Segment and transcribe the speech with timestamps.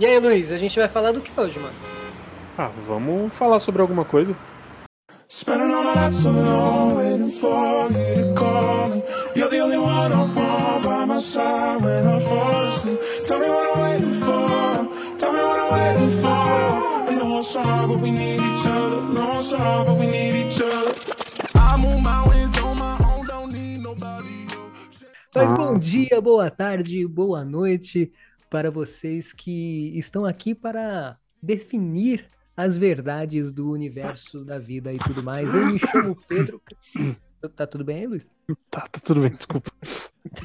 [0.00, 1.74] E aí, Luiz, a gente vai falar do que hoje, mano?
[2.56, 4.34] Ah, vamos falar sobre alguma coisa.
[5.28, 9.02] Spending all my nights so long, waiting for you to call me.
[9.36, 12.98] You're the only one I want by my side when I fall asleep.
[13.26, 15.18] Tell me what I'm waiting for.
[15.18, 16.28] Tell me what I'm waiting for.
[16.30, 19.02] I know it's hard, but we need each other.
[19.02, 20.94] No, it's hard, but we need each other.
[21.56, 24.46] I move mountains on my own, don't need nobody.
[25.36, 28.10] Mas bom dia, boa tarde, boa noite
[28.50, 35.22] para vocês que estão aqui para definir as verdades do universo, da vida e tudo
[35.22, 35.54] mais.
[35.54, 36.60] Eu me chamo Pedro.
[37.56, 38.30] Tá tudo bem aí, Luiz?
[38.70, 39.72] Tá, tá tudo bem, desculpa.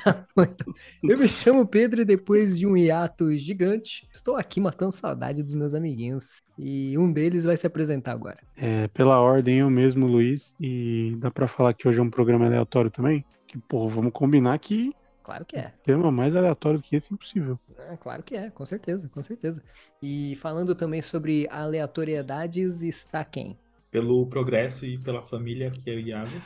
[0.01, 0.73] Tá, então,
[1.03, 5.53] eu me chamo Pedro e depois de um hiato gigante, estou aqui matando saudade dos
[5.53, 6.41] meus amiguinhos.
[6.57, 8.37] E um deles vai se apresentar agora.
[8.55, 10.53] É, pela ordem, eu mesmo, Luiz.
[10.57, 13.25] E dá para falar que hoje é um programa aleatório também?
[13.45, 14.93] Que, pô, vamos combinar que
[15.25, 15.73] Claro que é.
[15.83, 17.59] Tema mais aleatório que esse é impossível.
[17.79, 19.59] É, claro que é, com certeza, com certeza.
[19.99, 23.57] E falando também sobre aleatoriedades, está quem?
[23.89, 26.41] Pelo progresso e pela família, que é o Iago.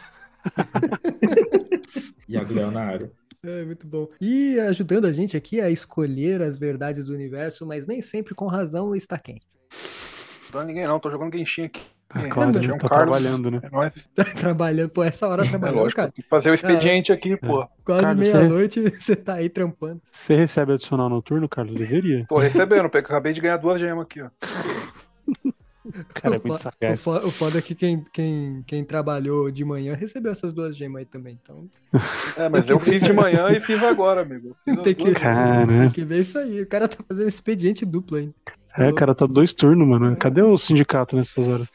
[2.30, 3.12] Iago Léo na área.
[3.44, 4.08] É, muito bom.
[4.22, 8.48] E ajudando a gente aqui a escolher as verdades do universo, mas nem sempre com
[8.48, 9.42] razão, está quem?
[10.54, 11.82] Não ninguém não, tô jogando Genshin aqui.
[12.12, 13.60] Ah, claro, ele tá Carlos, trabalhando, né?
[13.62, 14.10] É nóis.
[14.16, 16.12] Tá trabalhando, pô, essa hora trabalhando, é lógico, cara.
[16.12, 17.68] Tem que fazer o expediente aqui, pô.
[17.86, 19.16] Quase meia-noite você...
[19.16, 20.02] tá aí trampando.
[20.12, 21.76] Você recebe adicional noturno, Carlos?
[21.76, 22.26] Deveria.
[22.28, 24.30] Tô recebendo, acabei de ganhar duas gemas aqui, ó.
[26.14, 27.06] Cara, é muito sagaz.
[27.08, 31.00] O, o foda é que quem, quem, quem trabalhou de manhã recebeu essas duas gemas
[31.00, 31.68] aí também, então...
[32.38, 34.56] É, mas eu fiz de manhã e fiz agora, amigo.
[34.64, 36.62] Fiz tem, que, tem que ver isso aí.
[36.62, 38.34] O cara tá fazendo expediente duplo ainda.
[38.78, 40.16] É, cara, tá dois turnos, mano.
[40.16, 41.72] Cadê o sindicato nessas horas?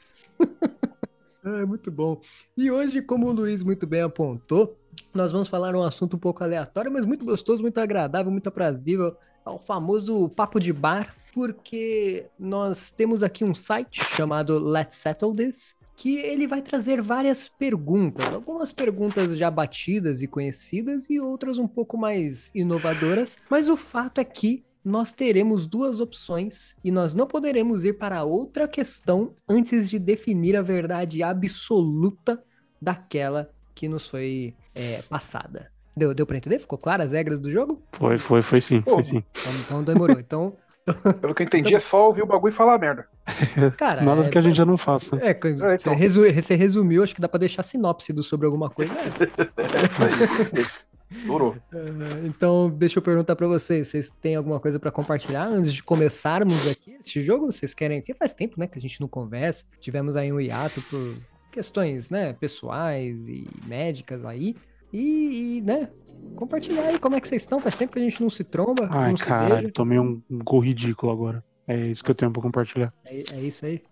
[1.44, 2.20] É muito bom.
[2.56, 4.78] E hoje, como o Luiz muito bem apontou,
[5.12, 9.16] nós vamos falar um assunto um pouco aleatório, mas muito gostoso, muito agradável, muito aprazível.
[9.44, 15.34] É o famoso papo de bar, porque nós temos aqui um site chamado Let's Settle
[15.34, 21.58] This, que ele vai trazer várias perguntas, algumas perguntas já batidas e conhecidas e outras
[21.58, 27.14] um pouco mais inovadoras, mas o fato é que nós teremos duas opções e nós
[27.14, 32.42] não poderemos ir para outra questão antes de definir a verdade absoluta
[32.80, 35.72] daquela que nos foi é, passada.
[35.96, 36.58] Deu, deu pra entender?
[36.58, 37.78] Ficou claro as regras do jogo?
[37.92, 39.24] Foi, foi, foi sim, Pô, foi sim.
[39.30, 40.18] Então, então demorou.
[40.18, 40.56] Então.
[41.20, 43.06] Pelo que eu entendi, é só ouvir o bagulho e falar merda.
[43.78, 45.16] Cara, Nada é, que a gente já não faça.
[45.22, 45.96] É, é então.
[45.96, 48.92] você, você, resumiu, acho que dá pra deixar sinopse do, sobre alguma coisa.
[51.26, 51.56] Durou.
[51.72, 55.82] É, então, deixa eu perguntar para vocês, vocês têm alguma coisa para compartilhar antes de
[55.82, 57.50] começarmos aqui este jogo?
[57.50, 58.00] Vocês querem?
[58.00, 59.64] Porque faz tempo, né, que a gente não conversa.
[59.80, 61.16] Tivemos aí um hiato por
[61.52, 64.56] questões, né, pessoais e médicas aí.
[64.92, 65.90] E, e né,
[66.36, 67.60] compartilhar aí como é que vocês estão.
[67.60, 68.88] Faz tempo que a gente não se tromba.
[68.90, 71.44] Ai, não caralho, tomei um gol ridículo agora.
[71.66, 72.04] É isso Nossa.
[72.04, 72.92] que eu tenho pra compartilhar.
[73.04, 73.82] É, é isso aí?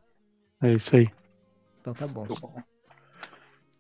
[0.63, 1.09] É isso aí.
[1.81, 2.27] Então tá bom.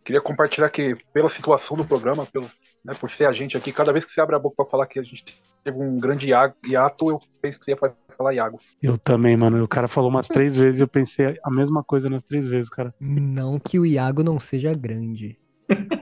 [0.04, 2.50] Queria compartilhar que, pela situação do programa, pelo
[2.84, 4.86] né, por ser a gente aqui, cada vez que você abre a boca para falar
[4.86, 5.24] que a gente
[5.62, 7.78] teve um grande hiato, eu penso que você ia
[8.16, 8.58] falar Iago.
[8.82, 9.62] Eu também, mano.
[9.62, 12.68] O cara falou umas três vezes e eu pensei a mesma coisa nas três vezes,
[12.68, 12.94] cara.
[13.00, 15.38] Não que o Iago não seja grande.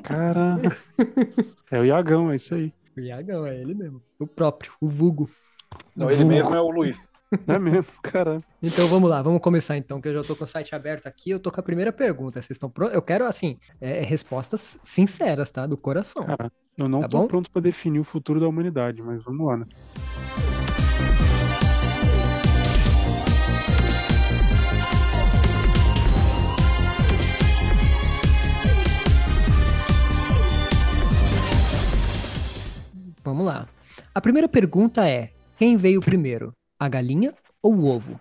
[0.03, 0.59] Cara.
[1.71, 2.73] é o Iagão, é isso aí.
[2.97, 4.03] O Iagão, é ele mesmo.
[4.19, 5.31] O próprio, o vulgo.
[5.95, 6.35] Não, ele vulgo.
[6.35, 7.10] mesmo é o Luiz.
[7.47, 8.43] É mesmo, caramba.
[8.61, 11.31] Então vamos lá, vamos começar então, que eu já tô com o site aberto aqui,
[11.31, 12.43] eu tô com a primeira pergunta.
[12.43, 12.95] Vocês estão prontos?
[12.95, 15.67] Eu quero, assim, é, respostas sinceras, tá?
[15.67, 16.25] Do coração.
[16.25, 17.27] Cara, eu não tá tô bom?
[17.29, 19.67] pronto para definir o futuro da humanidade, mas vamos lá, né?
[33.23, 33.69] Vamos lá.
[34.13, 36.53] A primeira pergunta é: quem veio primeiro?
[36.81, 37.31] A galinha
[37.63, 38.13] ou o ovo?
[38.13, 38.19] Eu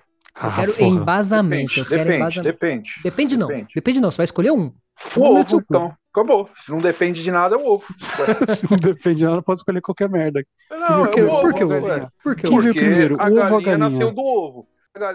[0.50, 0.90] ah, quero porra.
[0.90, 1.70] embasamento.
[1.70, 2.44] Depende, eu quero depende, embasamento.
[2.44, 2.92] Depende.
[3.04, 3.48] Depende não.
[3.48, 3.68] Depende.
[3.74, 4.12] depende não.
[4.12, 4.74] Você vai escolher um.
[5.16, 5.96] O ovo, então.
[6.12, 6.50] Acabou.
[6.56, 7.86] Se não depende de nada, é o ovo.
[8.54, 10.44] Se não depende de nada, pode escolher qualquer merda.
[10.70, 12.12] Não, por que, é o ovo, por que o ovo?
[12.24, 13.16] Por que Quem veio primeiro?
[13.16, 13.78] O ovo ou a galinha?
[13.78, 14.68] nasceu do ovo.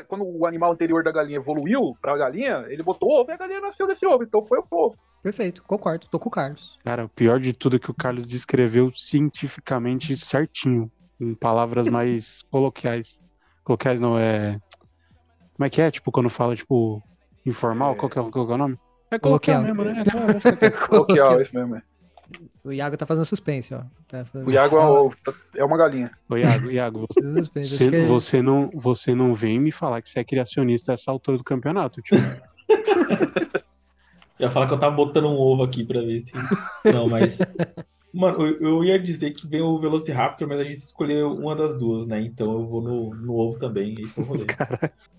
[0.08, 3.60] Quando o animal anterior da galinha evoluiu pra galinha, ele botou ovo e a galinha
[3.60, 4.22] nasceu desse ovo.
[4.22, 4.96] Então foi o ovo.
[5.22, 6.06] Perfeito, concordo.
[6.10, 6.78] Tô com o Carlos.
[6.84, 10.90] Cara, o pior de tudo é que o Carlos descreveu cientificamente certinho.
[11.20, 13.20] Em palavras mais coloquiais.
[13.64, 14.60] Coloquiais não, é.
[15.56, 15.90] Como é que é?
[15.90, 17.02] Tipo, quando fala, tipo,
[17.46, 17.94] informal, é...
[17.96, 18.78] Qual, que é, qual que é o nome?
[19.10, 20.04] É coloquial, mesmo, né?
[20.60, 21.76] É, coloquial, isso mesmo.
[21.76, 21.82] É.
[22.64, 23.82] O Iago tá fazendo suspense, ó.
[24.08, 24.48] Tá fazendo...
[24.48, 25.12] O Iago é, o,
[25.56, 26.10] é, uma galinha.
[26.28, 30.24] O Iago, Iago você, você, você, não, você não vem me falar que você é
[30.24, 32.16] criacionista a essa altura do campeonato, tio.
[34.40, 36.32] ia falar que eu tava botando um ovo aqui pra ver se.
[36.92, 37.38] Não, mas.
[38.14, 41.76] Mano, eu, eu ia dizer que vem o Velociraptor, mas a gente escolheu uma das
[41.76, 42.20] duas, né?
[42.20, 43.94] Então eu vou no, no ovo também.
[43.98, 44.44] Esse é o rolê.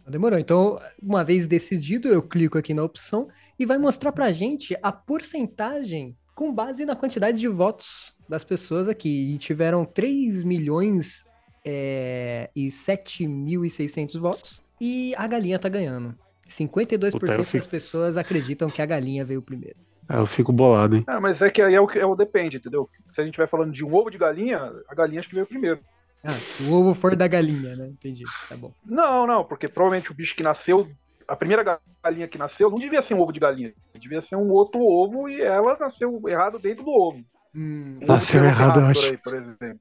[0.05, 0.37] Então, Demorou.
[0.39, 3.27] Então, uma vez decidido, eu clico aqui na opção
[3.57, 8.87] e vai mostrar pra gente a porcentagem com base na quantidade de votos das pessoas
[8.87, 9.33] aqui.
[9.33, 11.25] E tiveram 3 milhões
[11.65, 14.61] é, e 7.600 votos.
[14.79, 16.15] E a galinha tá ganhando.
[16.47, 19.77] 52% Puta, eu das fico- pessoas acreditam que a galinha veio primeiro.
[20.07, 21.03] Ah, eu fico bolado, hein?
[21.07, 22.89] É, mas é que aí é o, que- é o depende, entendeu?
[23.11, 25.47] Se a gente estiver falando de um ovo de galinha, a galinha acho que veio
[25.47, 25.79] primeiro.
[26.23, 27.87] Ah, se o ovo for da galinha, né?
[27.87, 28.23] Entendi.
[28.49, 28.71] Tá bom.
[28.85, 30.87] Não, não, porque provavelmente o bicho que nasceu,
[31.27, 33.73] a primeira galinha que nasceu, não devia ser um ovo de galinha.
[33.99, 37.19] Devia ser um outro ovo e ela nasceu errado dentro do ovo.
[37.55, 39.05] Hum, Um Nasceu errado, eu acho.
[39.05, 39.79] Aí, por exemplo.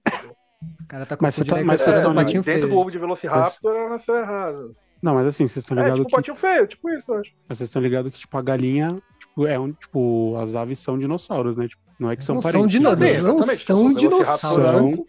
[0.80, 2.72] o cara tá Mas você tá- mas vocês história tão do ligados- patinho dentro feio.
[2.74, 4.76] do ovo de Velociraptor ela nasceu errado.
[5.02, 6.16] Não, mas assim, vocês estão É, ligados tipo que.
[6.16, 7.30] patinho feio, tipo isso, eu acho.
[7.48, 9.02] Mas vocês estão ligados que, tipo, a galinha,
[9.38, 11.66] é um, tipo, as aves são dinossauros, né?
[11.68, 12.72] Tipo, não é que são não são parentes.
[12.72, 13.64] dinossauros, Sim, não exatamente.
[13.64, 14.40] são São dinossauros.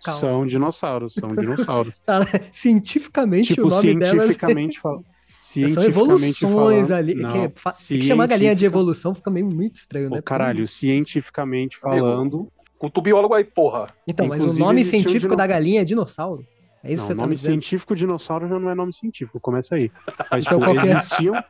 [0.02, 2.04] São, são dinossauros, são dinossauros.
[2.52, 5.04] Cientificamente, tipo, o nome delas cientificamente falando.
[5.40, 7.16] são Cientificamente evoluções falando, ali.
[7.16, 10.22] não, que, é fa- que chamar galinha de evolução fica meio muito estranho, né?
[10.22, 12.48] caralho, cientificamente Amigo, falando.
[12.80, 13.94] Culto biólogo aí, porra.
[14.08, 16.44] Então, mas o inclusive nome um científico dino- da galinha é dinossauro.
[16.86, 19.40] É isso não, que você o tá nome científico dinossauro já não é nome científico,
[19.40, 19.92] começa aí.
[20.32, 20.92] Mas, Então, tipo, qual que é?
[20.92, 21.44] existiam.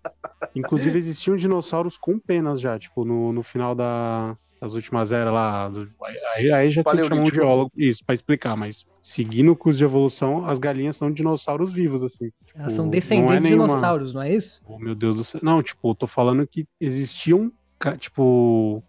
[0.56, 5.68] Inclusive, existiam dinossauros com penas já, tipo, no, no final da, das últimas eras lá.
[5.70, 5.90] do-
[6.36, 9.78] aí, aí já tinha que chamar um geólogo, isso, pra explicar, mas seguindo o curso
[9.78, 12.32] de evolução, as galinhas são dinossauros vivos, assim.
[12.56, 14.62] Elas são não descendentes é de nenhuma- dinossauros, não é isso?
[14.66, 15.42] Oh, meu Deus do céu.
[15.44, 17.52] Não, tipo, eu tô falando que existiam,
[18.00, 18.82] tipo.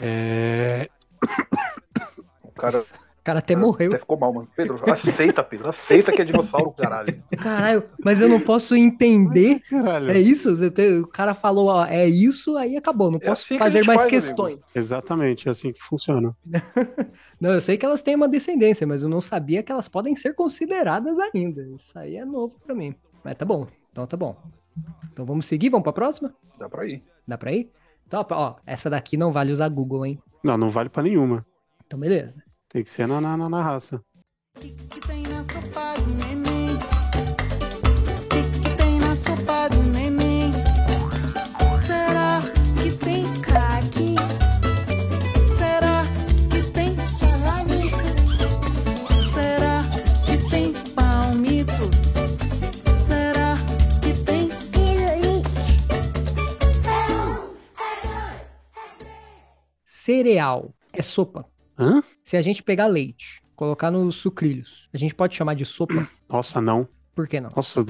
[0.00, 0.88] É...
[2.42, 2.78] O cara
[3.24, 3.88] cara até morreu.
[3.90, 4.48] até ficou mal, mano.
[4.54, 5.68] Pedro, aceita, Pedro.
[5.68, 7.22] Aceita que é dinossauro, caralho.
[7.38, 9.60] Caralho, mas eu não posso entender.
[9.68, 10.10] Caralho.
[10.10, 10.54] É isso?
[11.02, 13.10] O cara falou, ó, é isso, aí acabou.
[13.10, 14.26] Não É posso assim que a fazer gente mais faz, amigo.
[14.26, 14.58] questões.
[14.74, 16.36] Exatamente, é assim que funciona.
[17.40, 20.14] Não, eu sei que elas têm uma descendência, mas eu não sabia que elas podem
[20.14, 21.62] ser consideradas ainda.
[21.62, 22.94] Isso aí é novo pra mim.
[23.24, 23.66] Mas tá bom.
[23.90, 24.36] Então tá bom.
[25.12, 25.70] Então vamos seguir?
[25.70, 26.32] Vamos pra próxima?
[26.58, 27.02] Dá pra ir.
[27.26, 27.70] Dá pra ir?
[28.06, 30.18] Então, ó, essa daqui não vale usar Google, hein?
[30.42, 31.44] Não, não vale pra nenhuma.
[31.86, 32.42] Então beleza.
[32.74, 34.02] Tem que ser na, na, na, na raça.
[34.58, 36.76] que tem na sopa do neném?
[38.28, 40.52] que que tem na sopa do neném?
[41.86, 42.40] Será
[42.82, 44.16] que tem caqui?
[45.56, 46.02] Será
[46.50, 47.92] que tem salame?
[49.32, 49.84] Será
[50.26, 51.90] que tem palmito?
[53.06, 53.56] Será
[54.02, 55.50] que tem pirulito?
[59.84, 61.46] Cereal é sopa.
[61.78, 62.02] Hã?
[62.24, 65.94] Se a gente pegar leite, colocar nos sucrilhos, a gente pode chamar de sopa?
[66.28, 66.88] Nossa, não.
[67.14, 67.50] Por que não?
[67.54, 67.84] Nossa,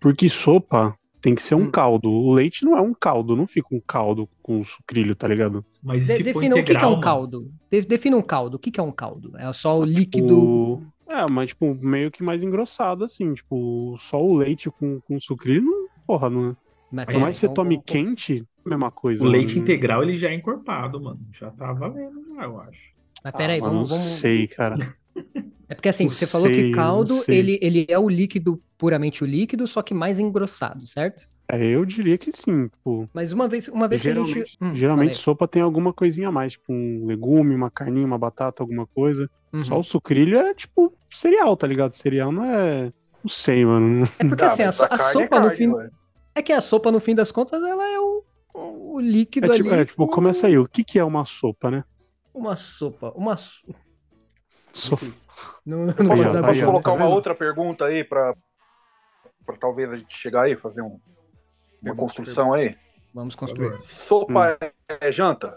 [0.00, 1.70] porque sopa tem que ser um Hum.
[1.70, 2.08] caldo.
[2.08, 5.64] O leite não é um caldo, não fica um caldo com sucrilho, tá ligado?
[5.82, 7.50] Mas De- defina o que, que é um caldo.
[7.70, 8.56] De- defina um caldo.
[8.56, 9.36] O que, que é um caldo?
[9.36, 10.38] É só o líquido.
[10.38, 10.82] O...
[11.08, 13.34] É, mas tipo, meio que mais engrossado, assim.
[13.34, 16.50] Tipo, só o leite com, com sucrilho, não- porra, não.
[16.50, 16.56] é.
[16.92, 19.24] Mas Por mais que você então, tome quente, mesma coisa.
[19.24, 21.20] O leite Não- integral ele já é encorpado, mano.
[21.32, 22.95] Já tá valendo, já, eu acho.
[23.26, 24.12] Mas peraí, Ah, mas vamos, não vamos.
[24.20, 24.76] sei, cara.
[25.68, 29.24] É porque assim, Não você falou sei, que caldo, ele, ele é o líquido, puramente
[29.24, 31.26] o líquido, só que mais engrossado, certo?
[31.50, 33.08] É, eu diria que sim, tipo.
[33.12, 34.28] Mas uma vez, uma vez que a gente.
[34.28, 35.22] Geralmente, Hum, geralmente falei.
[35.22, 39.28] sopa tem alguma coisinha a mais, tipo um legume, uma carninha, uma batata, alguma coisa.
[39.52, 39.64] Uhum.
[39.64, 41.94] Só o sucrilho é tipo cereal, tá ligado?
[41.94, 42.92] Cereal não é.
[43.24, 44.04] Não sei, mano.
[44.20, 45.68] É porque Ah, assim, a, so- a é sopa no carne, fim.
[45.68, 45.90] ué.
[46.34, 48.22] É que a sopa, no fim das contas, ela é o,
[48.54, 49.80] o líquido É tipo, ali.
[49.80, 50.56] é, tipo, com começa aí.
[50.58, 51.82] O que, que é uma sopa, né?
[52.36, 53.12] Uma sopa.
[53.16, 53.36] Uma.
[53.36, 53.66] so-
[54.72, 55.06] Sopa.
[55.64, 56.42] Não, não agora.
[56.42, 58.34] Posso ó, colocar tá uma outra pergunta aí pra,
[59.46, 61.00] pra talvez a gente chegar aí, fazer um-
[61.82, 62.76] uma construção aí?
[63.14, 63.80] Vamos construir.
[63.80, 64.72] Sopa é,
[65.08, 65.56] é janta?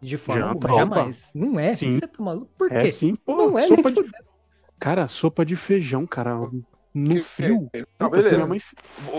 [0.00, 0.96] De forma Janta, alguma, opa.
[0.96, 1.32] jamais.
[1.34, 1.74] Não é?
[1.74, 1.92] Sim.
[1.92, 2.50] Você tá maluco?
[2.56, 2.90] Por É quê?
[2.90, 3.36] sim, pô.
[3.36, 4.04] Não é sopa de...
[4.78, 6.34] Cara, sopa de feijão, cara.
[6.94, 7.68] No Que- frio.
[8.00, 8.34] Não, Puta, beleza.
[8.36, 8.58] minha mãe...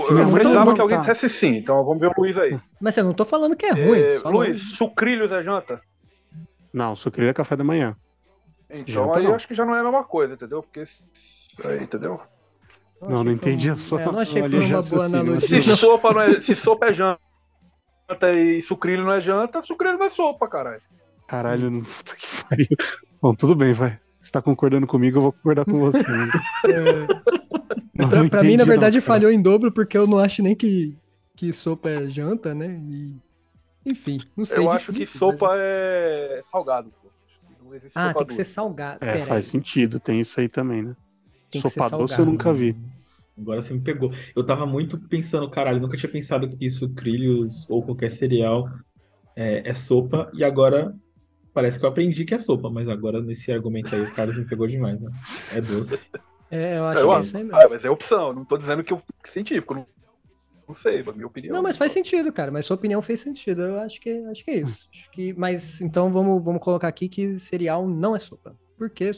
[0.10, 2.60] Eu precisava não que alguém tá- dissesse sim, então vamos ver o Luiz aí.
[2.82, 4.00] Mas eu não tô falando que é ruim.
[4.00, 5.80] É, só Luiz, sucrilhos é janta?
[6.74, 7.96] Não, sucrilho é café da manhã.
[8.70, 9.32] Então Janta aí não.
[9.32, 10.62] eu acho que já não é a mesma coisa, entendeu?
[10.62, 10.84] Porque.
[11.64, 12.20] Aí, entendeu?
[13.02, 14.66] não, Não, achei não que foi entendi a sua- é, não achei que foi já
[14.66, 15.62] uma boa raciocínio, analogia.
[15.62, 17.20] Se sopa, não é, se sopa é janta
[18.34, 20.82] e sucrilho não é janta, sucrilho não é sopa, caralho.
[21.28, 22.68] Caralho, não- puta que pariu.
[23.22, 24.00] Bom, tudo bem, vai.
[24.20, 26.04] Você tá concordando comigo, eu vou concordar com você.
[26.04, 26.32] mano.
[27.96, 30.56] Não, Pra, não pra mim, na verdade, falhou em dobro, porque eu não acho nem
[30.56, 30.96] que,
[31.36, 32.80] que sopa é janta, né?
[32.88, 33.16] E,
[33.88, 34.58] enfim, não sei.
[34.58, 36.92] Eu acho que sopa mas- é salgado.
[37.02, 37.10] Pô.
[37.64, 39.04] Não existe Ah, sopa tem que ser salgado.
[39.04, 39.52] É, Pera faz aí.
[39.52, 40.96] sentido, tem isso aí também, né?
[41.50, 42.76] Tem Sopa doce eu nunca vi.
[43.38, 44.12] Agora você me pegou.
[44.36, 48.68] Eu tava muito pensando, caralho, nunca tinha pensado que sucrilhos ou qualquer cereal
[49.36, 50.94] é, é sopa, e agora
[51.58, 54.46] Parece que eu aprendi que é sopa, mas agora nesse argumento aí o Carlos me
[54.46, 55.10] pegou demais, né?
[55.56, 56.00] É doce.
[56.52, 57.60] É, eu acho Eu que é isso aí mesmo.
[57.60, 59.88] Ah, mas é opção, não tô dizendo que eu científico, não,
[60.68, 61.54] não sei, mas minha opinião.
[61.54, 62.52] Não, mas faz sentido, cara.
[62.52, 63.62] Mas sua opinião fez sentido.
[63.62, 64.88] Eu acho que, acho que é isso.
[64.94, 68.56] Acho que, mas então vamos, vamos colocar aqui que cereal não é sopa.
[68.78, 69.12] Porque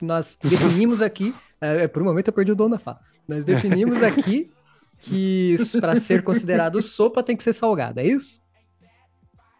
[0.00, 1.34] nós definimos aqui.
[1.60, 3.00] É, é, por um momento eu perdi o dono da fala.
[3.26, 4.52] Nós definimos aqui
[4.98, 8.40] que para ser considerado sopa tem que ser salgada, é isso?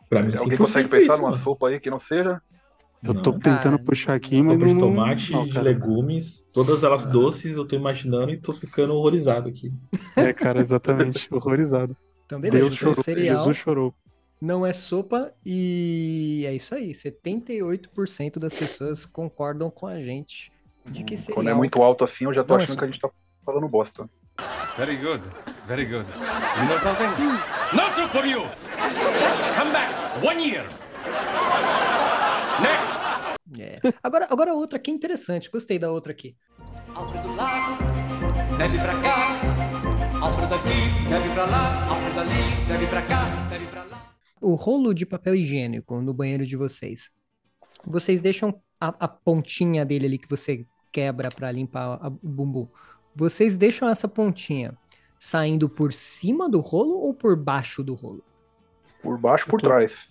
[0.09, 1.43] Pra mim, Alguém 100% consegue pensar isso, numa mano.
[1.43, 2.41] sopa aí que não seja?
[3.03, 3.23] Eu Não.
[3.23, 4.81] tô tentando Cara, puxar aqui, mas Sopa de não.
[4.81, 9.73] tomate, não, de legumes, todas elas doces, eu tô imaginando e tô ficando horrorizado aqui.
[10.17, 11.27] É, cara, exatamente.
[11.35, 11.97] Horrorizado.
[12.27, 12.59] Então, beleza.
[12.63, 13.95] Deus então, chorou, cereal Jesus chorou.
[14.41, 16.93] não é sopa e é isso aí.
[16.93, 20.53] 78% das pessoas concordam com a gente
[20.87, 22.85] de que cereal Quando é muito alto assim, eu já tô Não é achando que
[22.85, 23.11] a gente tá
[23.45, 24.09] falando bosta.
[24.77, 25.23] Very good.
[25.67, 26.07] Very good.
[26.59, 27.07] You know something?
[27.75, 28.43] No soup for you.
[29.59, 29.93] Come back.
[30.25, 30.67] One year.
[33.59, 33.79] É.
[34.03, 35.51] Agora, agora outra aqui interessante.
[35.51, 36.37] Gostei da outra aqui.
[36.95, 37.79] Alfredo lá,
[38.57, 39.41] bebe pra cá.
[40.23, 41.89] Alfredo aqui, bebe pra lá.
[41.89, 44.15] Alfredo ali, bebe pra cá, bebe pra lá.
[44.41, 47.11] O rolo de papel higiênico no banheiro de vocês.
[47.85, 52.69] Vocês deixam a, a pontinha dele ali que você quebra pra limpar a- o bumbum.
[53.15, 54.77] Vocês deixam essa pontinha
[55.19, 58.25] saindo por cima do rolo ou por baixo do rolo?
[59.03, 60.09] Por baixo, por trás.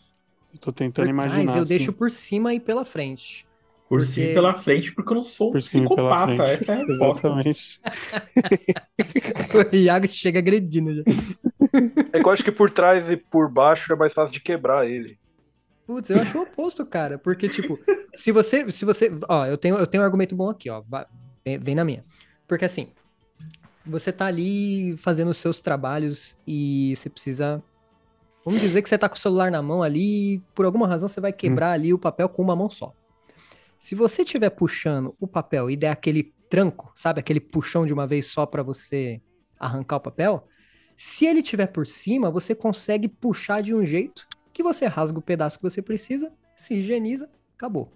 [0.54, 1.56] Eu tô tentando Por imaginar.
[1.58, 1.70] eu assim.
[1.70, 3.46] deixo por cima e pela frente.
[3.88, 6.44] Por Porque- cima e pela frente, porque eu não sou por cima e pela psicopata.
[6.52, 6.82] Essa é a.
[6.92, 7.82] Exatamente.
[9.72, 11.04] o Iago chega agredindo já.
[12.14, 14.90] É que eu acho que por trás e por baixo é mais fácil de quebrar
[14.90, 15.18] ele.
[15.86, 17.18] Putz, eu acho o oposto, cara.
[17.18, 17.78] Porque, tipo,
[18.14, 18.70] se você.
[18.72, 19.12] Se você.
[19.28, 20.82] Ó, eu tenho, eu tenho um argumento bom aqui, ó.
[21.44, 22.06] Vem, vem na minha.
[22.48, 22.90] Porque assim,
[23.86, 27.62] você tá ali fazendo os seus trabalhos e você precisa.
[28.44, 31.08] Vamos dizer que você tá com o celular na mão ali, e por alguma razão
[31.08, 32.92] você vai quebrar ali o papel com uma mão só.
[33.78, 37.20] Se você estiver puxando o papel e der aquele tranco, sabe?
[37.20, 39.22] Aquele puxão de uma vez só pra você
[39.60, 40.48] arrancar o papel,
[40.96, 45.22] se ele tiver por cima, você consegue puxar de um jeito que você rasga o
[45.22, 47.92] pedaço que você precisa, se higieniza, acabou.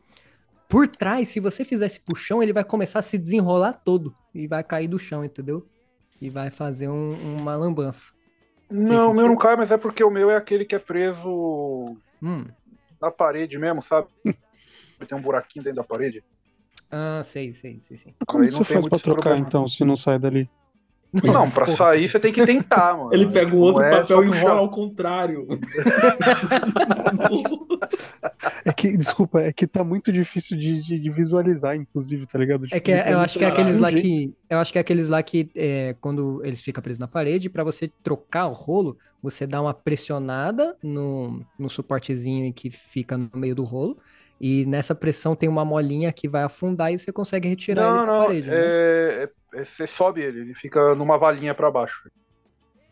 [0.68, 4.48] Por trás, se você fizer esse puxão, ele vai começar a se desenrolar todo e
[4.48, 5.68] vai cair do chão, entendeu?
[6.20, 8.15] E vai fazer um- uma lambança.
[8.70, 11.98] Não, o meu não cai, mas é porque o meu é aquele que é preso
[12.22, 12.46] Hum.
[13.00, 14.08] na parede mesmo, sabe?
[15.08, 16.24] Tem um buraquinho dentro da parede.
[16.90, 18.16] Ah, sei, sei, sei, sei.
[18.26, 19.48] Como Aí você tem faz pra trocar, problema.
[19.48, 20.50] então, se não sai dali?
[21.24, 23.14] Não, pra sair você tem que tentar, mano.
[23.14, 25.48] Ele pega Tipo, o outro não é papel e enrola ao contrário.
[28.64, 32.66] É que, desculpa, é que tá muito difícil de, de- de visualizar, inclusive, tá ligado?
[32.66, 34.34] É Tipo, que é- eu acho que é aqueles lá que.
[34.50, 37.64] Eu acho que é aqueles lá que é, quando eles ficam presos na parede, pra
[37.64, 43.56] você trocar o rolo, você dá uma pressionada no, no suportezinho que fica no meio
[43.56, 43.98] do rolo.
[44.40, 48.06] E nessa pressão tem uma molinha que vai afundar e você consegue retirar Não, ele
[48.06, 48.50] da não, parede.
[48.50, 48.56] né?
[48.56, 52.10] é, é- é- você sobe ele, ele fica numa valinha pra baixo.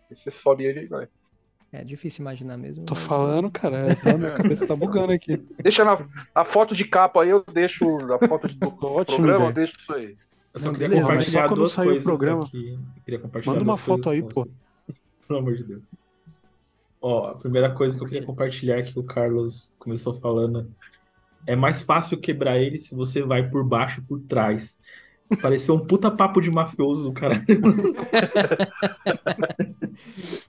[0.09, 1.07] E você sobe ele e vai.
[1.71, 2.85] É difícil imaginar mesmo.
[2.85, 5.35] Tô mas- falando, cara, é, tá, minha cabeça tá bugando aqui.
[5.62, 5.97] Deixa na,
[6.33, 7.83] a foto de capa aí, eu deixo
[8.13, 9.53] a foto de- do Ótimo, programa, eu velho.
[9.53, 10.15] deixo isso aí.
[10.53, 12.43] Eu só Não, queria beleza, compartilhar quando duas sair o programa.
[12.45, 12.73] aqui.
[12.73, 14.47] Eu queria compartilhar Manda uma foto aí, pô.
[15.27, 15.81] Pelo amor de Deus.
[17.01, 20.69] Ó, a primeira coisa que eu queria compartilhar que o Carlos começou falando
[21.47, 24.77] é mais fácil quebrar ele se você vai por baixo e por trás.
[25.41, 27.45] Pareceu um puta papo de mafioso do caralho.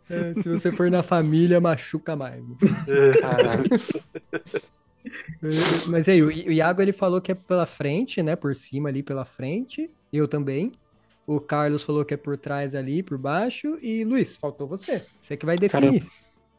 [0.09, 2.43] É, se você for na família, machuca mais.
[3.21, 3.65] Caralho.
[5.43, 8.37] É, Mas aí, o Iago ele falou que é pela frente, né?
[8.37, 9.91] Por cima ali pela frente.
[10.13, 10.73] Eu também.
[11.27, 13.79] O Carlos falou que é por trás ali, por baixo.
[13.83, 15.07] E Luiz, faltou você.
[15.21, 16.07] Você que vai Cara, definir.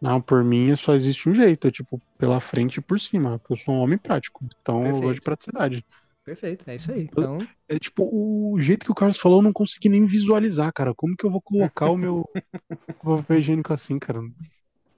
[0.01, 3.39] Não, por mim só existe um jeito, é tipo, pela frente e por cima.
[3.39, 5.21] porque Eu sou um homem prático, então eu gosto de Perfeito.
[5.21, 5.85] praticidade.
[6.23, 7.03] Perfeito, é isso aí.
[7.03, 7.37] Então,
[7.69, 10.93] É tipo, o jeito que o Carlos falou, eu não consegui nem visualizar, cara.
[10.95, 12.25] Como que eu vou colocar o meu
[13.03, 14.19] o papel higiênico assim, cara?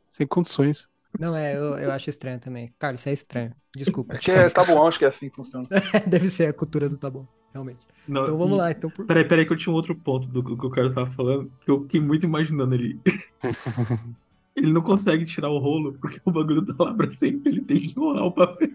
[0.09, 0.87] Sem condições.
[1.19, 2.73] não é, eu, eu acho estranho também.
[2.79, 3.53] Carlos, você é estranho.
[3.75, 4.13] Desculpa.
[4.15, 5.67] Acho que é tabuão, acho que é assim que funciona.
[6.07, 7.85] Deve ser a cultura do tá bom, realmente.
[8.07, 8.71] Não, Então vamos e- lá.
[8.71, 9.05] Então, por...
[9.05, 11.69] Peraí, peraí, que eu tinha um outro ponto do que o Carlos tava falando, que
[11.69, 12.99] eu fiquei muito imaginando ele.
[14.57, 17.79] ele não consegue tirar o rolo, porque o bagulho tá lá pra sempre, ele tem
[17.79, 18.69] que enrolar o papel.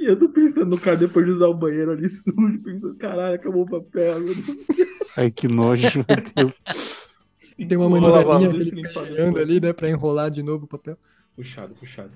[0.00, 3.34] e eu tô pensando no cara depois de usar o banheiro ali sujo, pensando, caralho,
[3.34, 4.14] acabou o papel.
[5.16, 6.62] Ai, que nojo, meu Deus.
[7.68, 9.72] Tem uma deixa que ele fica girando ali, né?
[9.74, 10.96] Pra enrolar de novo o papel.
[11.36, 12.12] Puxado, puxado.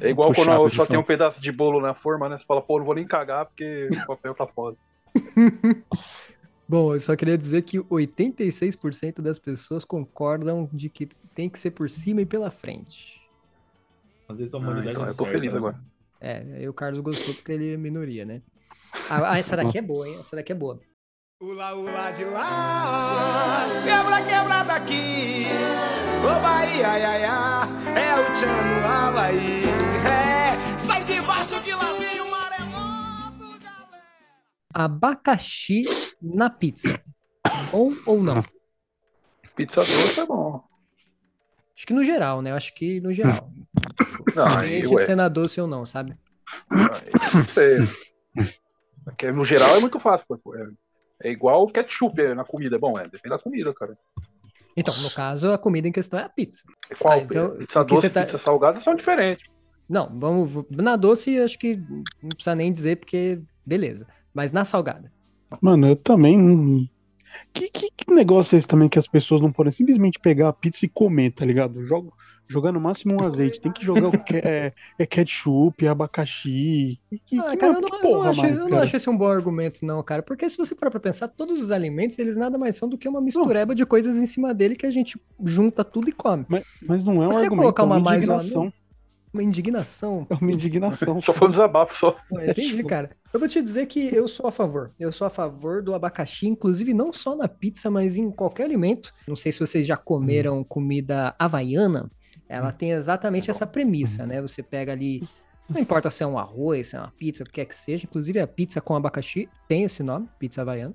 [0.00, 2.38] É igual Puxado quando só tem um pedaço de bolo na forma, né?
[2.38, 4.76] Você fala, pô, não vou nem cagar porque o papel tá foda.
[6.70, 11.72] Bom, eu só queria dizer que 86% das pessoas concordam de que tem que ser
[11.72, 13.20] por cima e pela frente.
[14.28, 15.58] Às vezes a Ah, então é eu tô certa, feliz né?
[15.58, 15.80] agora.
[16.20, 18.40] É, aí o Carlos gostou porque ele é minoria, né?
[19.08, 20.18] Ah, ah, essa daqui é boa, hein?
[20.20, 20.78] Essa daqui é boa.
[21.42, 25.46] Ula, ula de lá, quebra, quebra daqui.
[26.22, 29.89] Ô Bahia, ai, ai, ai, é o tchan no Havaí.
[34.72, 35.84] Abacaxi
[36.20, 37.02] na pizza.
[37.70, 38.42] Bom ou não?
[39.56, 40.62] Pizza doce é bom.
[41.76, 42.52] Acho que no geral, né?
[42.52, 43.50] Acho que no geral.
[44.34, 46.16] Não, aí, de ser na doce ou não, sabe?
[46.70, 47.78] não sei.
[49.04, 50.54] Porque no geral é muito fácil, pô.
[50.54, 50.68] É,
[51.24, 52.78] é igual ketchup é, na comida.
[52.78, 53.96] Bom, é, depende da comida, cara.
[54.76, 56.62] Então, no caso, a comida em questão é a pizza.
[56.90, 57.14] É Qual?
[57.14, 59.50] Ah, então, pizza doce e tá- pizza salgada são diferentes.
[59.88, 60.64] Não, vamos.
[60.70, 61.76] Na doce, acho que
[62.22, 64.06] não precisa nem dizer, porque beleza.
[64.34, 65.12] Mas na salgada.
[65.60, 66.38] Mano, eu também.
[66.38, 66.88] não-
[67.52, 70.52] Que, que, que negócio é esse também que as pessoas não podem simplesmente pegar a
[70.52, 71.84] pizza e comer, tá ligado?
[71.84, 72.10] Joga,
[72.48, 73.60] jogar no máximo um azeite.
[73.60, 76.98] Tem que jogar o que é, é ketchup, abacaxi.
[77.24, 79.16] Que, Ah, que cara, eu não, eu não acho, mais, eu não acho esse um
[79.16, 80.22] bom argumento, não, cara.
[80.22, 83.08] Porque se você parar pra pensar, todos os alimentos, eles nada mais são do que
[83.08, 86.44] uma mistureba de coisas em cima dele que a gente junta tudo e come.
[86.48, 88.72] Mas, mas não é um Você argumento, colocar é uma mais ou uma indignação.
[89.32, 90.26] Uma indignação.
[90.28, 91.20] É uma indignação.
[91.20, 92.16] Só foi um desabafo só.
[92.30, 93.10] Não, Entendi, cara.
[93.32, 94.90] Eu vou te dizer que eu sou a favor.
[94.98, 99.14] Eu sou a favor do abacaxi, inclusive não só na pizza, mas em qualquer alimento.
[99.28, 102.10] Não sei se vocês já comeram comida havaiana.
[102.48, 104.40] Ela tem exatamente essa premissa, né?
[104.42, 105.22] Você pega ali,
[105.68, 108.04] não importa se é um arroz, se é uma pizza, o que quer que seja.
[108.06, 110.92] Inclusive a pizza com abacaxi tem esse nome, pizza havaiana.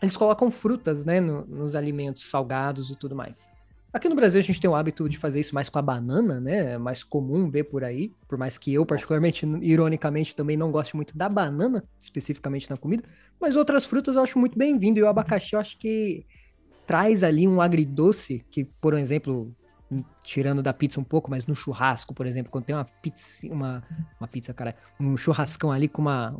[0.00, 3.50] Eles colocam frutas, né, no- nos alimentos salgados e tudo mais.
[3.92, 6.40] Aqui no Brasil a gente tem o hábito de fazer isso mais com a banana,
[6.40, 6.72] né?
[6.72, 8.10] É mais comum ver por aí.
[8.26, 13.04] Por mais que eu, particularmente, ironicamente, também não goste muito da banana, especificamente na comida.
[13.38, 14.98] Mas outras frutas eu acho muito bem-vindo.
[14.98, 16.24] E o abacaxi eu acho que
[16.86, 19.54] traz ali um agridoce, que, por exemplo,
[20.22, 23.82] tirando da pizza um pouco, mas no churrasco, por exemplo, quando tem uma pizza, uma,
[24.18, 26.34] uma pizza, cara, um churrascão ali com uma,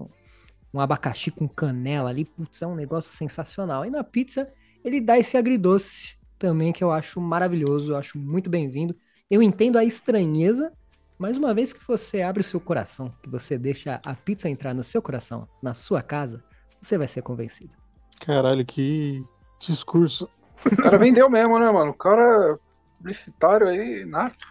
[0.73, 3.85] um abacaxi com canela ali, putz, é um negócio sensacional.
[3.85, 4.51] E na pizza,
[4.83, 8.97] ele dá esse agridoce também que eu acho maravilhoso, eu acho muito bem-vindo.
[9.31, 10.73] Eu entendo a estranheza,
[11.17, 14.75] mas uma vez que você abre o seu coração, que você deixa a pizza entrar
[14.75, 16.43] no seu coração, na sua casa,
[16.81, 17.77] você vai ser convencido.
[18.21, 19.25] Caralho, que
[19.61, 20.29] discurso.
[20.67, 21.93] O cara vendeu mesmo, né, mano?
[21.93, 22.59] O cara
[22.99, 24.45] publicitário aí, nato.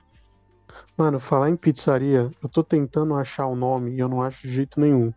[0.97, 4.53] Mano, falar em pizzaria, eu tô tentando achar o nome e eu não acho de
[4.53, 5.11] jeito nenhum.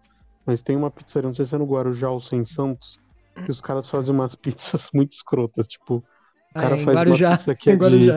[0.45, 2.99] Mas tem uma pizzaria, não sei se é no Guarujá ou se é em Santos,
[3.45, 5.69] que os caras fazem umas pizzas muito escrotas.
[5.69, 6.05] Tipo,
[6.55, 8.09] o cara Ah, em faz Guarujá, uma pizza que é de,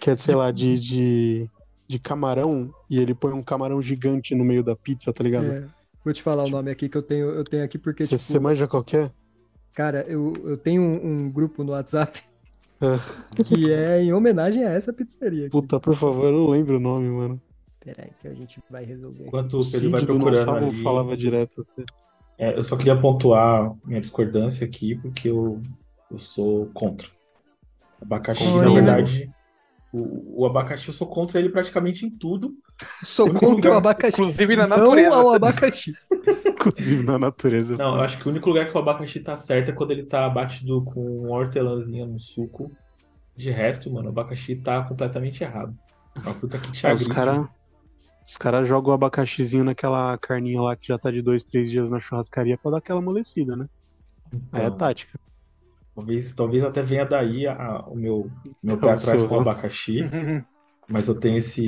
[0.00, 1.50] que é, sei lá, de, de,
[1.86, 5.46] de camarão e ele põe um camarão gigante no meio da pizza, tá ligado?
[5.46, 5.64] É,
[6.04, 8.22] vou te falar o nome aqui que eu tenho, eu tenho aqui porque, Você tipo,
[8.22, 9.10] você manja qual que é?
[9.72, 12.22] cara, eu, eu tenho um, um grupo no WhatsApp
[12.80, 13.42] É.
[13.44, 15.42] que é em homenagem a essa pizzaria.
[15.46, 15.50] Aqui.
[15.50, 17.40] Puta, por favor, eu não lembro o nome, mano.
[17.80, 19.18] Peraí que a gente vai resolver.
[19.20, 19.28] aqui.
[19.28, 21.84] Enquanto o vai Cid do procurando Gonçalo ali, falava direto assim.
[22.38, 25.60] é, eu só queria pontuar minha discordância aqui, porque eu,
[26.10, 27.08] eu sou contra.
[28.04, 28.68] Abacaxi, Olha.
[28.68, 29.30] na verdade,
[29.92, 32.52] o, o abacaxi eu sou contra ele praticamente em tudo.
[33.04, 34.20] Sou contra o lugar- abacaxi.
[34.20, 35.14] Inclusive na Não natureza.
[35.16, 35.92] ao abacaxi.
[36.46, 37.76] Inclusive na natureza.
[37.76, 40.04] Não, eu acho que o único lugar que o abacaxi tá certo é quando ele
[40.06, 42.70] tá batido com uma hortelãzinha no suco.
[43.36, 45.74] De resto, mano, o abacaxi tá completamente errado.
[46.16, 47.46] É Uma fruta que te É, os caras
[48.26, 51.90] os cara jogam o abacaxizinho naquela carninha lá que já tá de dois, três dias
[51.90, 53.66] na churrascaria pra dar aquela amolecida, né?
[54.50, 55.18] Aí é Então, tática.
[55.94, 58.30] Talvez, talvez até venha daí a- o meu,
[58.62, 59.98] meu pé atrás com o abacaxi,
[60.88, 61.64] mas eu tenho esse,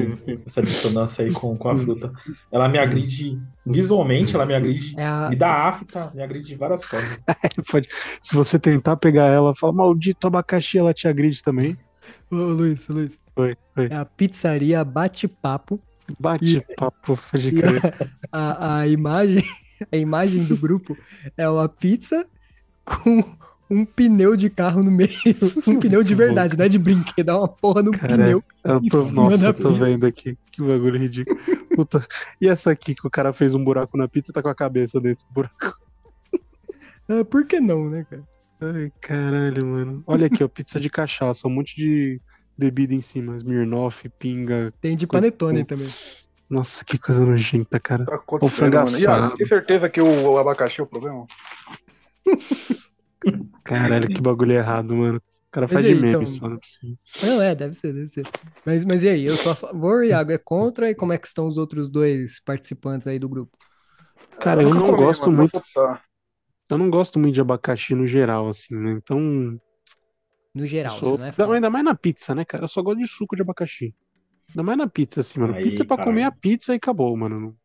[0.46, 2.12] essa dissonância aí com, com a fruta.
[2.50, 6.54] Ela me agride visualmente, ela me agride, É a, me dá afta, me agride de
[6.56, 7.22] várias formas.
[7.70, 7.88] Pode-
[8.20, 11.76] Se você tentar pegar ela, fala, maldito abacaxi, ela te agride também.
[12.30, 13.18] Ô, Luiz, Luiz.
[13.36, 13.86] Oi, oi.
[13.90, 15.80] É a pizzaria Bate-Papo.
[16.20, 17.82] Bate papo, pode crer.
[18.30, 19.42] a, a imagem,
[19.90, 20.96] a imagem do grupo
[21.36, 22.24] é uma pizza
[22.84, 23.24] com
[23.70, 25.10] um pneu de carro no meio.
[25.66, 28.44] Um pneu de verdade, não é de brinquedo, é uma porra no Cara, pneu.
[28.64, 29.84] Eu em tô, nossa, eu tô pizza.
[29.84, 30.38] vendo aqui.
[30.52, 31.38] Que bagulho ridículo.
[31.74, 32.06] Puta.
[32.40, 34.54] E essa aqui que o cara fez um buraco na pizza e tá com a
[34.54, 35.78] cabeça dentro do buraco.
[37.08, 38.22] Ah, por que não, né, cara?
[38.60, 40.02] Ai, caralho, mano.
[40.06, 42.20] Olha aqui, ó, pizza de cachaça, um monte de
[42.56, 43.36] bebida em cima.
[43.36, 44.72] Smirnoff, pinga.
[44.80, 45.88] Tem de panetone com- também.
[46.48, 48.04] Nossa, que coisa nojenta, cara.
[48.06, 49.36] Tá O frango assado.
[49.36, 51.26] tem certeza que o, o abacaxi é o problema?
[53.64, 55.18] Caralho, que bagulho errado, mano.
[55.18, 56.26] O cara Mas faz e de aí, meme então?
[56.26, 56.96] só, não é possível.
[57.20, 58.28] Não, é, deve ser, deve ser.
[58.64, 61.26] Mas, mas e aí, eu sou a favor, Iago é contra, e como é que
[61.26, 63.56] estão os outros dois participantes aí do grupo?
[64.40, 65.60] Cara, eu nunca não gosto muito.
[66.70, 68.92] Eu não gosto muito de abacaxi no geral, assim, né?
[68.92, 69.58] Então.
[70.54, 71.54] No eu geral, sou- você não é fã.
[71.54, 72.64] Ainda mais na pizza, né, cara?
[72.64, 73.94] Eu só gosto de suco de abacaxi.
[74.50, 75.54] Ainda mais na pizza, assim, mano.
[75.54, 77.56] Aí, pizza é pra comer a pizza e acabou, mano.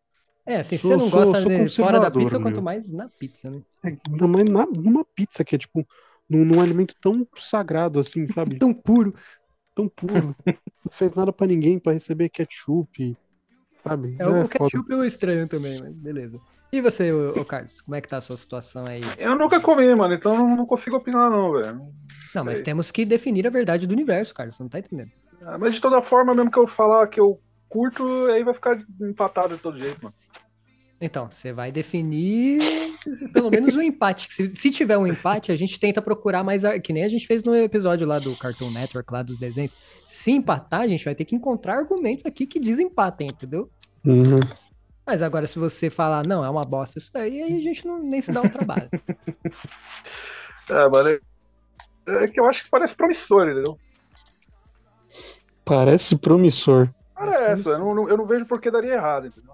[0.45, 2.47] É, assim, se Sou- você não sou- gosta sou de fora da pizza, meu.
[2.47, 3.61] quanto mais na pizza, né?
[3.83, 5.85] É, mais na, numa pizza, que é tipo,
[6.29, 8.57] num, num alimento tão sagrado assim, sabe?
[8.57, 9.13] Tão puro.
[9.75, 10.35] Tão puro.
[10.45, 13.15] Não fez nada pra ninguém pra receber ketchup,
[13.83, 14.15] sabe?
[14.19, 14.47] É, o foda.
[14.49, 16.39] ketchup eu estranho também, mas beleza.
[16.71, 19.01] E você, ô, ô Carlos, como é que tá a sua situação aí?
[19.17, 21.81] Eu nunca comi, mano, então não, não consigo opinar, não, velho.
[22.33, 22.65] Não, mas Sei.
[22.65, 25.11] temos que definir a verdade do universo, Carlos, você não tá entendendo.
[25.43, 28.77] Ah, Mas de toda forma, mesmo que eu falar que eu curto, aí vai ficar
[29.01, 30.15] empatado de todo jeito, mano.
[31.03, 32.61] Então, você vai definir
[33.33, 34.31] pelo menos um empate.
[34.31, 36.61] Se, se tiver um empate, a gente tenta procurar mais.
[36.83, 39.75] Que nem a gente fez no episódio lá do Cartoon Network, lá dos desenhos.
[40.07, 43.67] Se empatar, a gente vai ter que encontrar argumentos aqui que desempatem, entendeu?
[44.05, 44.39] Uhum.
[45.03, 47.97] Mas agora, se você falar, não, é uma bosta isso daí, aí a gente não,
[47.97, 48.89] nem se dá o trabalho.
[50.69, 51.19] É, mano, é,
[52.23, 53.77] é que eu acho que parece promissor, entendeu?
[55.65, 56.89] Parece promissor.
[57.13, 59.50] Parece, eu não, não- eu não vejo por que daria errado, entendeu?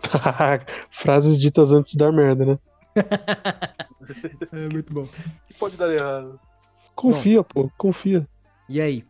[0.90, 2.58] Frases ditas antes de dar merda, né?
[4.52, 5.06] É muito bom.
[5.46, 6.40] que pode dar errado?
[6.94, 8.26] Confia, pô, confia.
[8.68, 9.04] E aí?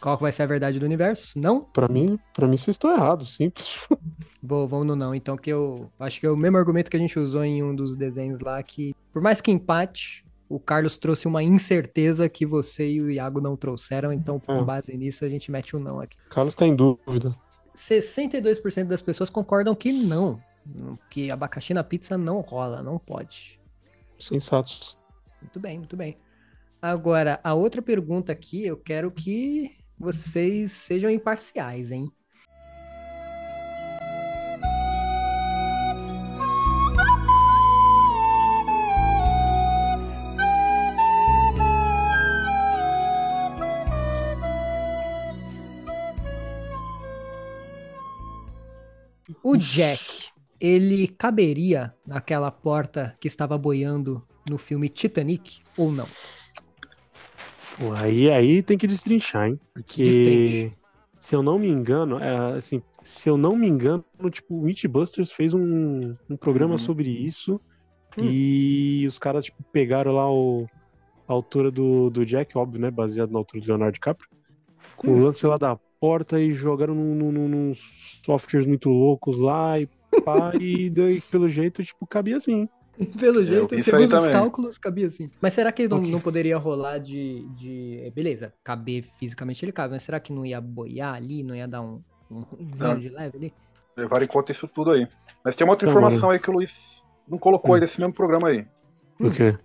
[0.00, 1.38] Qual vai ser a verdade do universo?
[1.38, 1.62] Não?
[1.62, 3.86] Pra mim, pra mim vocês estão errados, simples.
[4.42, 7.00] Vou, vamos no não, então, que eu acho que é o mesmo argumento que a
[7.00, 11.26] gente usou em um dos desenhos lá, que por mais que empate, o Carlos trouxe
[11.26, 14.64] uma incerteza que você e o Iago não trouxeram, então, com Hum.
[14.64, 16.16] base nisso, a gente mete um não aqui.
[16.30, 17.34] Carlos tá em dúvida.
[17.74, 20.40] 62% das pessoas concordam que não,
[21.10, 23.60] que abacaxi na pizza não rola, não pode.
[24.18, 24.96] Sensatos.
[25.40, 26.16] Muito bem, muito bem.
[26.80, 32.10] Agora, a outra pergunta aqui, eu quero que vocês sejam imparciais, hein?
[49.44, 56.06] O Jack, ele caberia naquela porta que estava boiando no filme Titanic ou não?
[57.78, 59.60] Pô, aí, aí tem que destrinchar, hein?
[59.74, 60.72] Porque, Destrinche.
[61.18, 65.32] se eu não me engano, é, assim, se eu não me engano, tipo, o Mythbusters
[65.32, 66.78] fez um, um programa Uhum.
[66.78, 67.60] sobre isso
[68.16, 68.28] Hum.
[68.30, 70.66] e os caras, tipo, pegaram lá o,
[71.28, 72.90] a altura do, do Jack, óbvio, né?
[72.90, 74.28] Baseado na altura do Leonardo DiCaprio,
[74.96, 75.20] com Hum.
[75.20, 79.80] o lance lá da porta e jogaram num, num, num- num softwares muito loucos lá
[79.80, 79.88] e
[80.24, 82.68] pá, e daí, pelo jeito, tipo, cabia assim.
[83.18, 84.30] Pelo eu jeito, aí segundo os também.
[84.32, 85.30] cálculos, cabia assim.
[85.40, 86.10] Mas será que não, Ok.
[86.12, 88.12] não poderia rolar de, de.
[88.14, 91.42] Beleza, caber fisicamente ele cabe, mas será que não ia boiar ali?
[91.42, 92.42] Não ia dar um, um
[92.80, 92.94] Ah.
[92.94, 93.52] de leve ali?
[93.96, 95.08] Levar em conta isso tudo aí.
[95.44, 97.74] Mas tem uma outra Não, informação aí que o Luiz não colocou Hum.
[97.74, 98.66] aí desse mesmo programa aí.
[99.18, 99.56] O quê?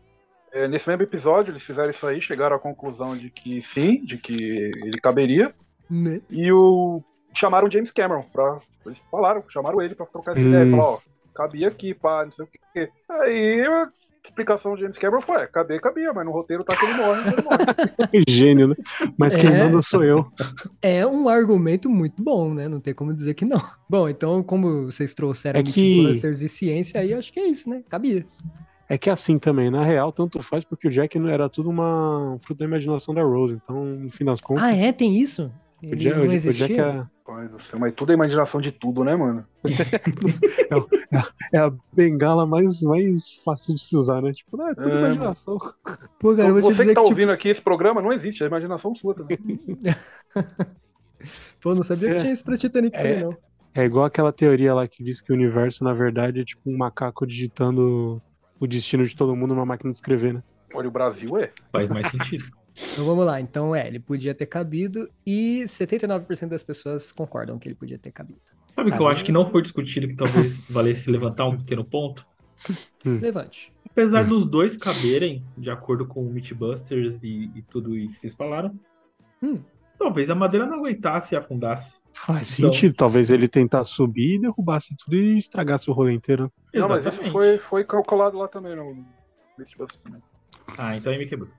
[0.52, 4.18] É, nesse mesmo episódio, eles fizeram isso aí, chegaram à conclusão de que sim, de
[4.18, 5.54] que ele caberia.
[5.90, 6.22] Né?
[6.30, 7.02] E o
[7.34, 8.60] chamaram o James Cameron pra.
[8.86, 10.48] Eles falaram, chamaram ele pra trocar essa Hum.
[10.48, 10.70] ideia.
[10.72, 11.00] Falaram, ó,
[11.34, 12.90] cabia aqui, pá, não sei o quê.
[13.10, 13.90] Aí a
[14.24, 17.22] explicação do James Cameron foi: é, caber, cabia, mas no roteiro tá que ele morre,
[17.34, 18.24] ele morre.
[18.30, 18.76] Gênio, né?
[19.18, 19.64] Mas quem É.
[19.64, 20.26] manda sou eu.
[20.82, 22.68] É um argumento muito bom, né?
[22.68, 23.62] Não tem como dizer que não.
[23.90, 27.70] Bom, então, como vocês trouxeram É que- Mythbusters e ciência aí, acho que é isso,
[27.70, 27.84] né?
[27.90, 28.26] Cabia.
[28.88, 32.34] É que assim também, na real, tanto faz porque o Jack não era tudo uma
[32.34, 33.54] um fruto da imaginação da Rose.
[33.64, 34.92] Então, no fim das contas, Ah, é?
[34.92, 35.52] Tem isso?
[35.82, 36.82] Ele Jack, não o Jack existia?
[36.82, 39.46] era, Pai do céu, mas tudo é imaginação de tudo, né, mano?
[41.54, 44.32] é a bengala mais, mais fácil de se usar, né?
[44.32, 45.58] Tipo, ah, é tudo É, imaginação.
[46.20, 48.12] Pô, cara, eu vou te Você que tá que, tipo, ouvindo aqui esse programa, não
[48.12, 49.38] existe, é imaginação sua também.
[51.62, 52.20] pô, não sabia que É.
[52.20, 53.02] tinha isso pra Titanic É.
[53.02, 53.38] também, não.
[53.76, 56.76] É igual aquela teoria lá que diz que o universo, na verdade, é tipo um
[56.78, 58.20] macaco digitando
[58.60, 60.44] o destino de todo mundo numa máquina de escrever, né?
[60.74, 61.52] Olha, o Brasil é.
[61.72, 62.46] Faz mais sentido.
[62.94, 63.40] Então vamos lá.
[63.42, 68.12] Então, é, ele podia ter cabido e 79% das pessoas concordam que ele podia ter
[68.12, 68.40] cabido.
[68.76, 71.84] Sabe o que eu acho que não foi discutido que talvez valesse levantar um pequeno
[71.84, 72.26] ponto?
[73.04, 73.74] Levante.
[73.90, 78.36] Apesar dos dois caberem, de acordo com o Mythbusters e, e tudo isso que vocês
[78.36, 78.78] falaram,
[79.42, 79.60] Hum.
[79.98, 81.94] talvez a madeira não aguentasse e afundasse.
[82.14, 82.96] Faz Então- sentido.
[82.96, 86.52] Talvez ele tentasse subir e derrubasse tudo e estragasse o rolê inteiro.
[86.74, 87.32] Não, mas isso Exatamente.
[87.32, 89.06] foi, foi calculado lá também no
[89.58, 90.22] Mythbusters também.
[90.78, 91.50] Ah, então aí me quebrou.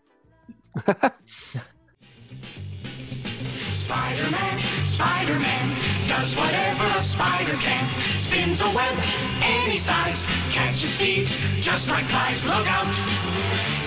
[3.84, 5.66] Spider-Man, Spider-Man,
[6.08, 7.84] does whatever a spider can.
[8.18, 8.96] Spins a web
[9.42, 10.18] any size,
[10.52, 11.30] catches thieves
[11.60, 12.42] just like flies.
[12.44, 12.86] Look out,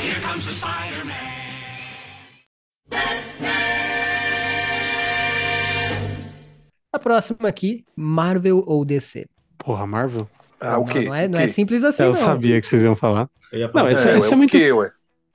[0.02, 1.32] here comes the Spider-Man.
[6.92, 9.26] A próxima aqui, Marvel ou DC?
[9.58, 10.30] Porra, Marvel?
[10.60, 11.02] Ah, o quê?
[11.06, 12.16] não é, O não é simples assim, eu não.
[12.16, 13.30] sabia que vocês iam falar.
[13.74, 14.52] Não, esse, É, esse é o muito.
[14.52, 14.92] quê, ué?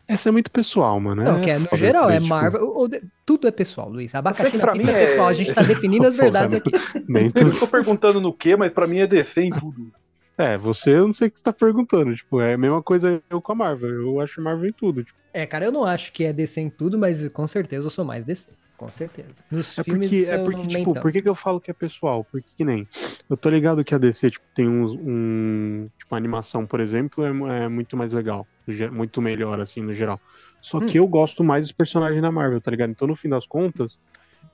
[0.09, 1.23] Essa é muito pessoal, mano.
[1.23, 2.67] Não, que é no geral, é tipo, Marvel.
[2.67, 4.15] ou de- tudo é pessoal, Luiz.
[4.15, 5.29] Abacaxi que na pra pizza mim é é- pessoal.
[5.29, 6.71] A gente tá definindo as verdades aqui.
[7.07, 7.53] Nem Eu tudo.
[7.53, 9.93] não tô perguntando no que, mas pra mim é DC em tudo.
[10.39, 12.15] É, você eu não sei o que você tá perguntando.
[12.15, 13.91] Tipo, é a mesma coisa eu com a Marvel.
[13.91, 15.05] Eu acho Marvel em tudo.
[15.05, 15.19] Tipo.
[15.33, 18.05] É, cara, eu não acho que é DC em tudo, mas com certeza eu sou
[18.05, 18.49] mais DC.
[18.79, 19.43] Com certeza.
[19.51, 22.25] Nos É filmes, porque, é porque tipo, por que, que eu falo que é pessoal?
[22.25, 22.89] Porque que nem.
[23.29, 25.89] Eu tô ligado que a DC, tipo, tem uns, um.
[25.99, 28.47] Tipo, a animação, por exemplo, é, é muito mais legal.
[28.93, 30.21] Muito melhor, assim, no geral.
[30.63, 30.87] Só Hum.
[30.87, 32.91] que eu gosto mais dos personagens da Marvel, tá ligado?
[32.91, 33.99] Então, no fim das contas,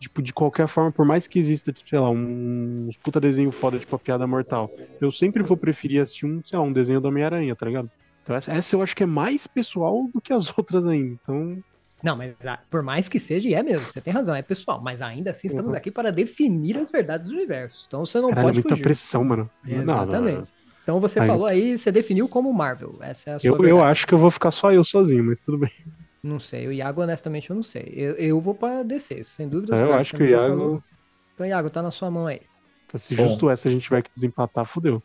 [0.00, 3.52] tipo, de qualquer forma, por mais que exista, tipo, sei lá, um, uns puta desenho
[3.52, 7.00] foda, tipo, a piada mortal, eu sempre vou preferir assistir um, sei lá, um desenho
[7.00, 7.90] do Homem-Aranha, tá ligado?
[8.22, 11.18] Então, essa, essa eu acho que é mais pessoal do que as outras ainda.
[11.22, 11.58] Então,
[12.04, 12.34] Não, mas
[12.70, 14.80] por mais que seja, e é mesmo, você tem razão, é pessoal.
[14.82, 15.78] Mas ainda assim estamos Uhum.
[15.78, 17.84] aqui para definir as verdades do universo.
[17.86, 18.82] Então você não caralho, é pode muita fugir.
[18.82, 19.50] pressão, mano.
[19.64, 19.94] Não, não, não.
[20.02, 20.48] Exatamente.
[20.82, 22.96] Então você Aí- falou aí, você definiu como Marvel.
[23.00, 25.40] Essa é a sua Eu, eu acho que eu vou ficar só eu sozinho, mas
[25.40, 25.70] tudo bem.
[26.22, 27.92] Não sei, o Iago, honestamente, eu não sei.
[27.96, 29.74] Eu, eu vou para descer, sem dúvida.
[29.74, 30.82] Eu claro, acho você que o já Iago, falou.
[31.34, 32.40] Então, Iago, tá na sua mão aí.
[32.96, 33.26] se Bom.
[33.26, 35.02] justo essa a gente tiver que desempatar, fudeu.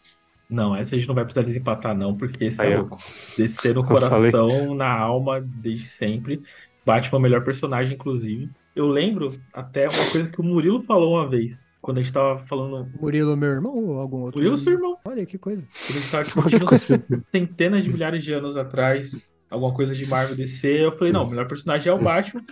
[0.50, 2.98] Não, essa a gente não vai precisar desempatar, não, porque esse é louco.
[3.38, 4.32] Descer no Eu falei.
[4.32, 6.42] coração, na alma, desde sempre.
[6.86, 8.50] Batman é o melhor personagem, inclusive.
[8.76, 12.40] Eu lembro até uma coisa que o Murilo falou uma vez, quando a gente tava
[12.46, 12.90] falando.
[13.00, 14.40] Murilo, meu irmão ou algum outro?
[14.40, 14.98] Murilo, seu irmão.
[15.06, 15.66] Olha que coisa.
[15.86, 20.36] Quando a gente tava discutindo centenas de milhares de anos atrás, alguma coisa de Marvel
[20.36, 22.44] DC, eu falei, não, o melhor personagem é o Batman.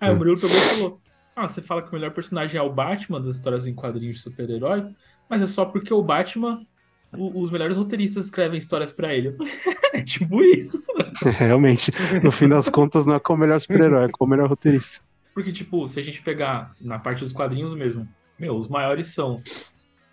[0.00, 1.00] Aí o Murilo pegou e falou:
[1.34, 4.22] Ah, você fala que o melhor personagem é o Batman das histórias em quadrinhos de
[4.22, 4.86] super-herói,
[5.28, 6.66] mas é só porque o Batman,
[7.12, 9.36] os melhores roteiristas escrevem histórias pra ele.
[9.92, 10.82] É tipo isso.
[11.22, 11.90] Realmente,
[12.22, 15.00] no fim das contas, não é qual o melhor super-herói, é qual o melhor roteirista.
[15.32, 18.06] Porque, tipo, se a gente pegar na parte dos quadrinhos mesmo,
[18.38, 19.42] meu, os maiores são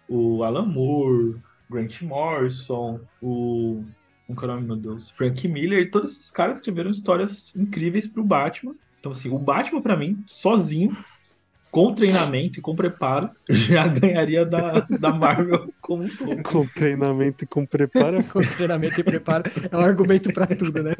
[0.07, 1.35] o Alan Moore,
[1.69, 3.83] Grant Morrison, o.
[4.25, 5.09] Como que é o nome, meu Deus?
[5.11, 8.75] Frank Miller, e todos esses caras escreveram histórias incríveis pro Batman.
[8.99, 10.95] Então, assim, o Batman, pra mim, sozinho,
[11.73, 16.43] com treinamento e com preparo, já ganharia da, da Marvel como um todo.
[16.43, 18.23] Com treinamento e com preparo.
[18.31, 19.43] Com treinamento e preparo.
[19.71, 20.93] É um argumento pra tudo, né?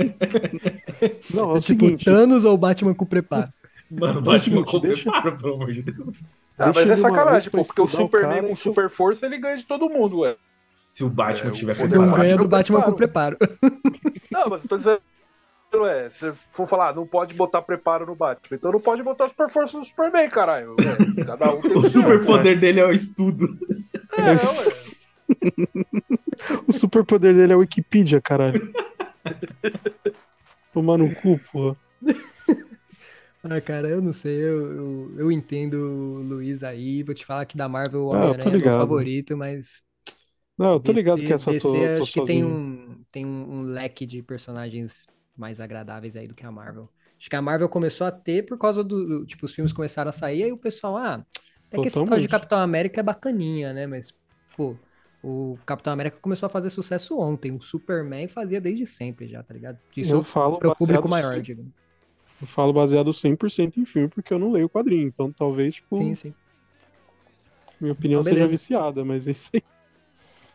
[1.32, 2.06] Não, é o tipo, seguinte.
[2.06, 3.50] Thanos ou Batman com preparo?
[3.92, 6.16] Mano, o o Batman seguinte, com deixa- preparo, pelo amor de Deus.
[6.58, 9.58] Ah, Deixa mas é sacanagem, pô, porque o o Superman com super força ele ganha
[9.58, 10.36] de todo mundo, ué.
[10.90, 12.22] Se o Batman É, o tiver poder Não preparado.
[12.24, 13.38] ganha do Batman com preparo.
[13.38, 13.70] preparo.
[14.32, 15.00] Não, mas eu tô dizendo,
[15.88, 19.50] é, se for falar, não pode botar preparo no Batman, então não pode botar super
[19.50, 20.82] força no Superman, caralho.
[20.86, 23.48] É, cada um tem O seu, superpoder dele é o estudo.
[24.18, 24.68] É, ué.
[26.68, 28.74] o superpoder dele é a Wikipedia, caralho.
[30.74, 31.76] Tomar no cu, porra.
[33.44, 34.72] Ah, cara, eu não sei, eu,
[35.12, 38.54] eu, eu entendo o Luiz aí, vou te falar que da Marvel o Ah, Homem-Aranha
[38.54, 38.72] é meu ligado.
[38.72, 39.84] favorito, mas
[40.58, 42.46] Não, eu tô ligado DC que essa eu tô, DC tô acho que tem sozinho.
[42.46, 46.89] um, tem um, um leque de personagens mais agradáveis aí do que a Marvel.
[47.17, 50.12] Acho que a Marvel começou a ter por causa do, tipo, os filmes começaram a
[50.12, 51.26] sair, aí o pessoal, ah,
[51.67, 52.28] até que esse tal de.
[52.28, 54.13] Capitão América é bacaninha, né, mas,
[54.56, 54.76] pô,
[55.24, 59.54] o Capitão América começou a fazer sucesso ontem, o Superman fazia desde sempre já, tá
[59.54, 59.80] ligado?
[59.96, 61.65] Isso Eu falo para o público maior, digo.
[62.41, 65.08] Eu falo baseado 100% em filme, porque eu não leio o quadrinho.
[65.08, 66.34] Então talvez, tipo, Sim, sim.
[67.80, 69.63] minha opinião Então, seja viciada, mas é isso aí.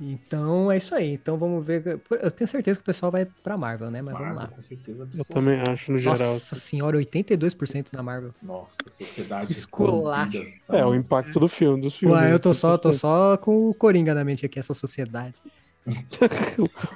[0.00, 1.14] Então é isso aí.
[1.14, 2.00] Então vamos ver.
[2.10, 4.00] Eu tenho certeza que o pessoal vai pra Marvel, né?
[4.00, 4.46] Mas vamos lá.
[4.46, 5.08] Com certeza.
[5.12, 6.18] Eu também acho, no geral.
[6.18, 8.34] Nossa senhora, 82% na Marvel.
[8.42, 9.50] Nossa, sociedade.
[9.50, 10.32] Esculacho.
[10.32, 10.78] corrompida.
[10.78, 12.16] É, o impacto do filme, dos filmes.
[12.16, 12.92] Ué, eu tô né, só, tô 100%.
[12.92, 15.34] só com o Coringa na mente aqui, essa sociedade.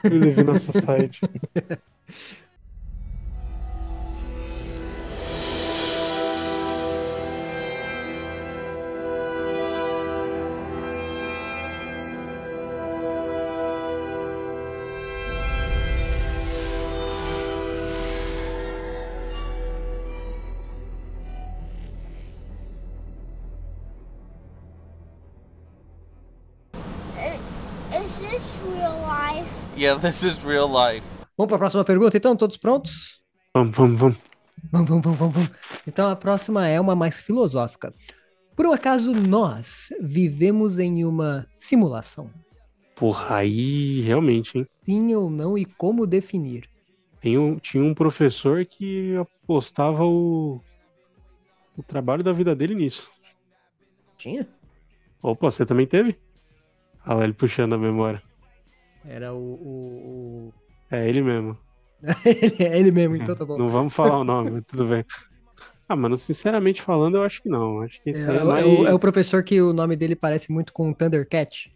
[0.05, 1.21] We live in a society.
[29.83, 31.05] Yeah, this is real life.
[31.37, 32.37] Vamos pra próxima pergunta, então?
[32.37, 33.21] Todos prontos?
[33.53, 34.19] Vamos, vamos, vamos.
[34.71, 35.51] Vamos, vamos, vamos, vamos.
[35.85, 37.93] Então a próxima é uma mais filosófica.
[38.55, 42.31] Por um acaso nós vivemos em uma simulação?
[42.95, 44.69] Porra, aí realmente, hein?
[44.73, 46.71] Sim ou não e como definir?
[47.21, 50.61] Tem um, tinha um professor que apostava o,
[51.77, 53.11] o trabalho da vida dele nisso.
[54.17, 54.49] Tinha?
[55.21, 56.17] Opa, você também teve?
[57.05, 58.23] Olha lá, ele puxando a memória.
[59.05, 59.39] Era o.
[59.39, 60.53] o,
[60.91, 61.57] É ele mesmo.
[62.03, 62.63] o...
[62.63, 63.59] é ele mesmo, então tá bom.
[63.59, 65.05] Não vamos falar o nome, mas tudo bem.
[65.89, 67.81] Ah, mano, sinceramente falando, eu acho que não.
[67.83, 68.65] Acho que É, é é o- mais...
[68.67, 71.73] é o, é o professor que o nome dele parece muito com o Thundercat.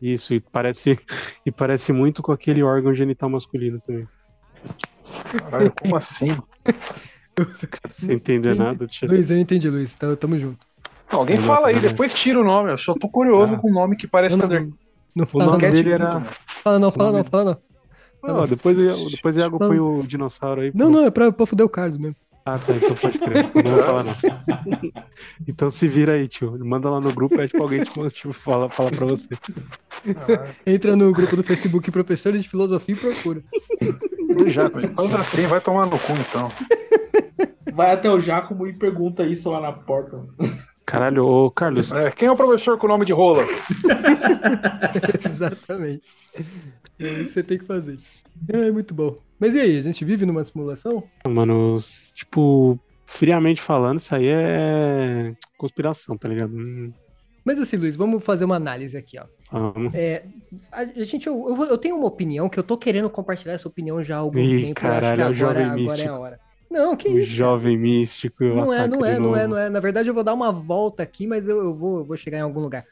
[0.00, 0.98] Isso, e parece,
[1.44, 4.06] e parece muito com aquele órgão genital masculino também.
[5.38, 6.28] Caralho, como assim?
[7.90, 9.08] Sem entender nada, tio.
[9.08, 9.96] Luiz, eu entendi, Luiz.
[9.96, 10.66] Tamo junto.
[11.10, 11.88] Alguém Não, fala aí, não, não.
[11.88, 12.70] depois tira o nome.
[12.70, 13.58] Eu só tô curioso Ah.
[13.58, 14.72] com o nome que parece Eu não,
[15.14, 15.70] Não O fala, nome não.
[15.72, 16.20] dele era.
[16.46, 18.34] Fala não, fala não, fala não.
[18.34, 20.70] Não, depois, eu- depois o Iago põe o dinossauro aí.
[20.70, 20.78] pô.
[20.78, 22.16] Não, não, é pra, pra fuder o Carlos mesmo.
[22.46, 23.50] Ah, tá, então pode crer.
[23.64, 24.14] Não vou falar, não.
[25.46, 26.58] Então se vira aí, tio.
[26.64, 29.28] Manda lá no grupo, pede pra alguém te, te fala, fala pra você.
[30.66, 33.42] Entra no grupo do Facebook Professores de Filosofia e procura.
[34.46, 36.50] Já, Faz assim, vai tomar no cu então.
[37.74, 40.24] Vai até o Jacomo e pergunta isso lá na porta.
[40.90, 41.92] Caralho, ô Carlos.
[41.92, 43.44] É, quem é o professor com o nome de rola?
[45.24, 46.02] Exatamente.
[46.98, 47.96] É isso que você tem que fazer.
[48.48, 49.16] É muito bom.
[49.38, 51.04] Mas e aí, a gente vive numa simulação?
[51.28, 51.76] Mano,
[52.12, 52.76] tipo,
[53.06, 56.52] friamente falando, isso aí é conspiração, tá ligado?
[56.56, 56.92] Hum,
[57.44, 59.26] Mas assim, Luiz, vamos fazer uma análise aqui, ó.
[59.52, 59.94] Vamos.
[59.94, 60.24] É,
[60.72, 63.68] a, a gente, eu, eu eu tenho uma opinião que eu tô querendo compartilhar essa
[63.68, 64.80] opinião já há algum Ih, tempo.
[64.80, 66.49] caralho, é eu acho que agora, jovem agora é a hora.
[66.70, 67.32] Não, que o isso?
[67.32, 68.44] jovem místico.
[68.44, 69.68] e o Não é, não é, não é, não é.
[69.68, 72.38] Na verdade, eu vou dar uma volta aqui, mas eu, eu vou, eu vou chegar
[72.38, 72.86] em algum lugar.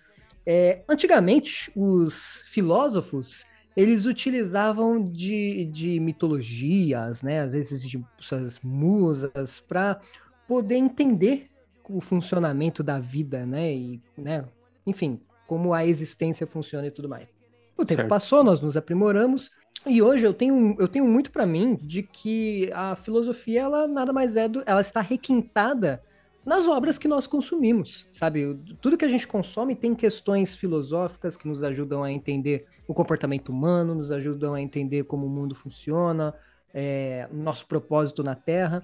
[0.45, 3.45] É, antigamente, os filósofos,
[3.77, 10.01] eles utilizavam de, de mitologias, né, às vezes de suas musas, para
[10.49, 11.45] poder entender
[11.89, 14.45] o funcionamento da vida, né, e, né,
[14.87, 17.37] enfim, como a existência funciona e tudo mais.
[17.77, 18.09] O tempo Certo.
[18.09, 19.51] passou, nós nos aprimoramos,
[19.89, 24.13] e hoje eu tenho, eu tenho muito para mim de que a filosofia, ela nada
[24.13, 24.63] mais é do.
[24.67, 26.03] Ela está requintada
[26.45, 28.59] nas obras que nós consumimos, sabe?
[28.81, 33.51] Tudo que a gente consome tem questões filosóficas que nos ajudam a entender o comportamento
[33.51, 36.35] humano, nos ajudam a entender como o mundo funciona,
[36.73, 38.83] é, nosso propósito na Terra.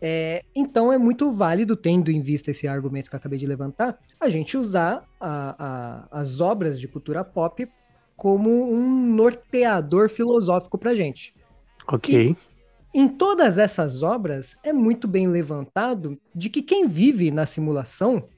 [0.00, 3.98] É, então é muito válido, tendo em vista esse argumento que eu acabei de levantar,
[4.20, 5.56] a gente usar a-
[6.10, 7.68] a- as obras de cultura pop
[8.18, 11.32] como um norteador filosófico pra gente.
[11.86, 12.36] Ok.
[12.92, 18.28] Em todas essas obras, é muito bem levantado de que quem vive na simulação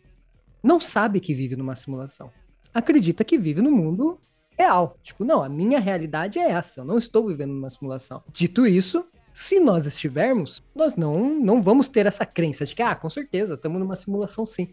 [0.63, 2.31] não sabe que vive numa simulação.
[2.75, 4.21] Acredita que vive no mundo
[4.59, 4.99] real.
[5.03, 8.23] Tipo, não, a minha realidade é essa, eu não estou vivendo numa simulação.
[8.31, 12.95] Dito isso, se nós estivermos, nós não, não vamos ter essa crença de que, ah,
[12.95, 14.69] com certeza, estamos numa simulação sim.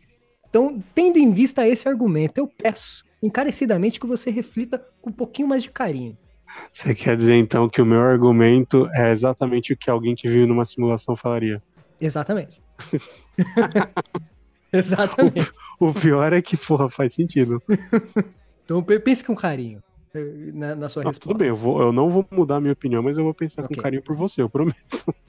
[0.50, 5.48] Então, tendo em vista esse argumento, eu peço encarecidamente que você reflita com um pouquinho
[5.48, 6.18] mais de carinho.
[6.72, 10.46] Você quer dizer então que o meu argumento é exatamente o que alguém que vive
[10.46, 11.62] numa simulação falaria?
[12.00, 12.62] Exatamente.
[14.72, 15.50] Exatamente.
[15.80, 17.62] O pior é que, porra, faz sentido.
[18.68, 19.82] Então pe- pense com carinho
[20.14, 21.20] eh, na, na sua Não, resposta.
[21.34, 23.64] tudo bem, eu, vou, eu não vou mudar a minha opinião, mas eu vou pensar
[23.64, 23.78] Ok.
[23.78, 24.78] com carinho por você, eu prometo.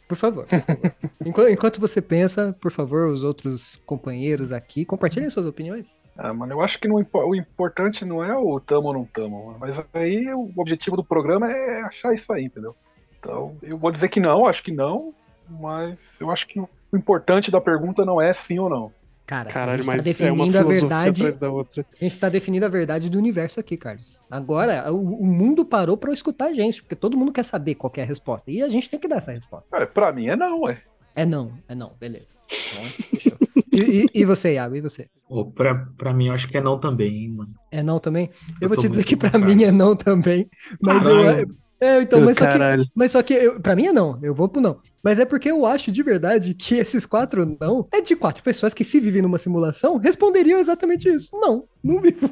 [0.08, 0.44] Por favor.
[0.44, 0.92] por favor.
[1.24, 6.00] Enquanto, enquanto você pensa, por favor, os outros companheiros aqui, compartilhem suas opiniões.
[6.18, 9.56] Ah, mano, eu acho que não o importante não é o tamo ou não tamo,
[9.60, 12.74] mas aí o objetivo do programa é achar isso aí, entendeu?
[13.20, 15.14] Então, eu vou dizer que não, acho que não,
[15.48, 18.92] mas eu acho que o importante da pergunta não é sim ou não.
[19.24, 21.20] Cara, Caralho, a gente mas está é definindo a verdade.
[21.20, 21.86] atrás da outra.
[21.92, 24.20] A gente está definindo a verdade do universo aqui, Carlos.
[24.30, 27.90] Agora, o, o mundo parou para escutar a gente, porque todo mundo quer saber qual
[27.90, 28.50] que é a resposta.
[28.50, 29.70] E a gente tem que dar essa resposta.
[29.70, 30.80] Cara, pra mim é não, ué.
[31.14, 32.32] É não, é não, beleza.
[32.72, 33.38] Então, fechou.
[33.78, 35.06] E, e- e você, Iago, e você?
[35.28, 37.54] Ô, pra, pra mim, eu acho que é não também, hein, mano.
[37.70, 38.30] É não também?
[38.60, 40.48] Eu, Eu vou te dizer que pra mim é não também.
[40.80, 41.46] Mas eu.
[41.80, 42.58] É, então, mas só que,
[42.92, 44.80] mas só que eu, pra mim é não, eu vou pro não.
[45.00, 48.74] Mas é porque eu acho de verdade que esses quatro não é de quatro pessoas
[48.74, 51.30] que, se vivem numa simulação, responderiam exatamente isso.
[51.38, 52.30] Não, não vivo.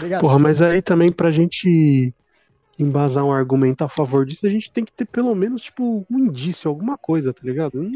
[0.00, 0.20] Ligado?
[0.20, 2.14] Porra, mas aí também pra gente
[2.78, 6.18] embasar um argumento a favor disso, a gente tem que ter pelo menos, tipo, um
[6.18, 7.80] indício, alguma coisa, tá ligado?
[7.80, 7.92] Hum,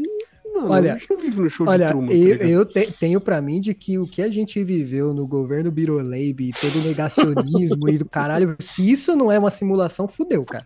[0.61, 2.49] Mano, Olha, a gente não vive no show de Olha, Truman, tá eu, ligado?
[2.49, 6.51] eu te- tenho pra mim de que o que a gente viveu no governo Biroleibe,
[6.59, 10.65] todo o negacionismo e do caralho, se isso não é uma simulação, fudeu, cara.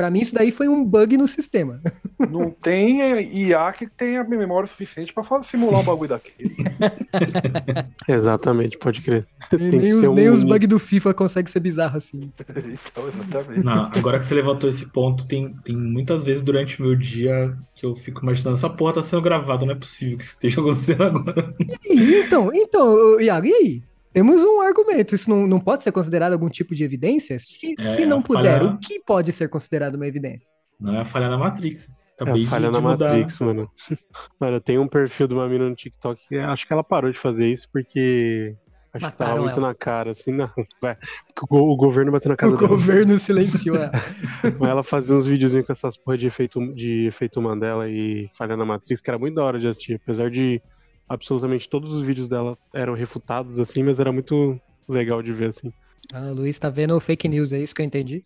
[0.00, 1.78] Pra mim, isso daí foi um bug no sistema.
[2.30, 6.50] Não tem é, IA que tenha memória suficiente pra fa- simular um bagulho daquele.
[8.08, 9.26] Exatamente, pode crer.
[9.52, 12.32] Nem, Tem que nem os, um- nem os bugs do FIFA conseguem ser bizarros assim.
[12.48, 13.62] então, exatamente.
[13.62, 17.54] Não, agora que você levantou esse ponto, tem, tem muitas vezes durante o meu dia
[17.74, 20.62] que eu fico imaginando, essa porra tá sendo gravada, não é possível que isso esteja
[20.62, 21.54] acontecendo agora.
[21.90, 23.82] E então, então, ô, Iago, e aí?
[24.12, 25.14] Temos um argumento.
[25.14, 27.38] Isso não, não pode ser considerado algum tipo de evidência?
[27.38, 30.52] Se, É, se não a puder, falha- o que pode ser considerado uma evidência?
[30.80, 31.86] Não é a falha na Matrix.
[32.18, 33.08] É Acabei a falha de, na mudar.
[33.12, 33.70] Matrix, mano.
[34.40, 37.18] Mano, tem um perfil de uma mina no TikTok que acho que ela parou de
[37.18, 38.54] fazer isso porque
[38.92, 39.68] acho que tava Mataram muito ela.
[39.68, 40.50] na cara, assim, não.
[41.42, 42.68] O, go- o governo bateu na casa O dela.
[42.68, 43.90] governo silenciou ela.
[44.58, 48.56] Mas ela fazia uns videozinhos com essas porra de efeito, de efeito Mandela e falha
[48.56, 49.94] na Matrix, que era muito da hora de assistir.
[50.02, 50.60] Apesar de
[51.10, 54.58] absolutamente todos os vídeos dela eram refutados, assim, mas era muito
[54.88, 55.72] legal de ver, assim.
[56.12, 58.24] Ah, o Luiz tá vendo fake news, é isso que eu entendi?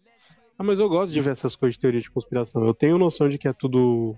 [0.58, 2.64] Ah, mas eu gosto de ver essas coisas de teoria de conspiração.
[2.66, 4.14] Eu tenho noção de que é tudo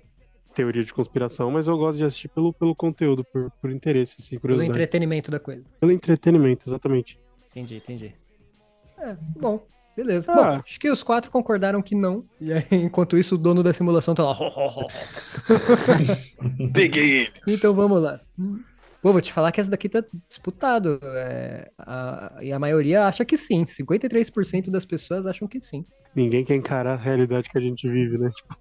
[0.53, 4.31] teoria de conspiração, mas eu gosto de assistir pelo, pelo conteúdo, por, por interesse, assim,
[4.31, 4.71] Pelo curiosidade.
[4.71, 5.65] entretenimento da coisa.
[5.79, 7.19] Pelo entretenimento, exatamente.
[7.51, 8.15] Entendi, entendi.
[8.99, 9.65] É, bom,
[9.97, 10.33] beleza.
[10.33, 10.35] Ah.
[10.35, 12.25] Bom, acho que os quatro concordaram que não.
[12.41, 14.37] E aí, enquanto isso, o dono da simulação tá lá.
[16.73, 17.33] Peguei ele.
[17.49, 18.21] Então vamos lá.
[19.03, 20.99] Pô, vou te falar que essa daqui tá disputado.
[21.03, 23.65] é, a- e a maioria acha que sim.
[23.67, 25.85] 53% das pessoas acham que sim.
[26.15, 28.31] Ninguém quer encarar a realidade que a gente vive, né?
[28.35, 28.57] Tipo,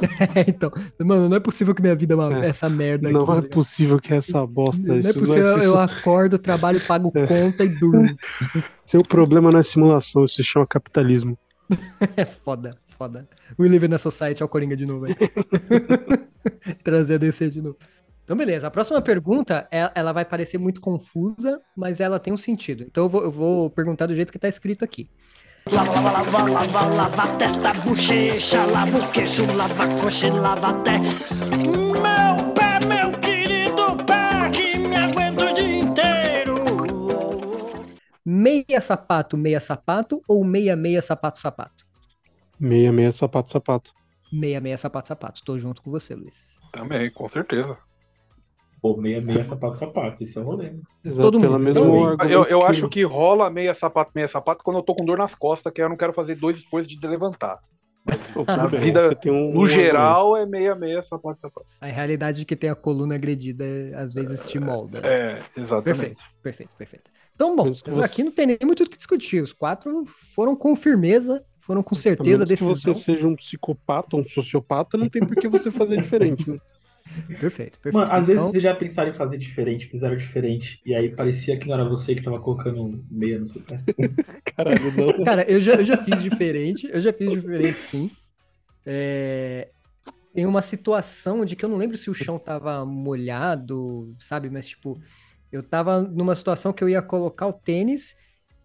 [0.48, 0.70] então,
[1.04, 2.48] mano, não é possível que minha vida é uma- É.
[2.48, 3.32] essa merda não aqui.
[3.32, 4.82] é tá possível que essa bosta.
[4.82, 8.16] Não é isso possível, isso- eu acordo, trabalho, pago conta e durmo.
[8.86, 11.38] Seu problema não é simulação, isso se chama capitalismo.
[12.16, 13.28] É foda, foda.
[13.58, 15.14] We live in a society, é o Coringa de novo aí.
[16.82, 17.76] Trazer a DC de novo.
[18.24, 18.66] Então, beleza.
[18.66, 22.82] A próxima pergunta, é- ela vai parecer muito confusa, mas ela tem um sentido.
[22.84, 25.08] Então, eu vou, eu vou perguntar do jeito que tá escrito aqui.
[25.72, 30.30] Lava, lava, lava, lava, lava a testa, bochecha, lava o queixo, lava a coxa e
[30.30, 36.58] lava até meu pé, meu querido pé, que me aguenta o dia inteiro.
[38.26, 41.86] Meia sapato, meia sapato ou meia meia sapato sapato?
[42.60, 43.92] Meia, meia, sapato, sapato.
[44.30, 45.42] Meia meia sapato sapato.
[45.44, 46.60] Tô junto com você, Luiz.
[46.72, 47.78] Também, com certeza.
[48.84, 50.22] Pô, meia, meia, sapato, sapato.
[50.22, 50.74] Isso é um rolê.
[51.02, 51.64] Exato, Todo pela mundo.
[51.64, 54.94] mesmo argumento Eu, eu que- acho que rola meia sapato, meia sapato quando eu tô
[54.94, 57.58] com dor nas costas, que eu não quero fazer dois esforços de levantar.
[58.34, 61.66] Pô, Na bem, vida, um- no um geral, é meia, meia, sapato, sapato.
[61.80, 63.64] A realidade de que tem a coluna agredida
[63.94, 64.98] às vezes te molda.
[65.02, 66.00] É, exatamente.
[66.00, 67.10] Perfeito, perfeito, perfeito.
[67.34, 69.42] Então, bom, você- aqui não tem nem muito o que discutir.
[69.42, 70.04] Os quatro
[70.34, 72.92] foram com firmeza, foram com certeza que decisão.
[72.92, 76.58] você seja um psicopata, um sociopata, não tem por que você fazer diferente, né?
[77.38, 77.94] Perfeito, perfeito.
[77.94, 81.58] Mano, às vezes Então, vocês já pensaram em fazer diferente, fizeram diferente, e aí parecia
[81.58, 83.82] que não era você que tava colocando meia no seu pé.
[84.56, 85.24] Caralho, não.
[85.24, 88.10] Cara, eu já, eu já fiz diferente, eu já fiz diferente sim.
[88.86, 89.70] É,
[90.34, 94.50] Em uma situação de que eu não lembro se o chão tava molhado, sabe?
[94.50, 95.00] Mas, tipo,
[95.52, 98.16] eu tava numa situação que eu ia colocar o tênis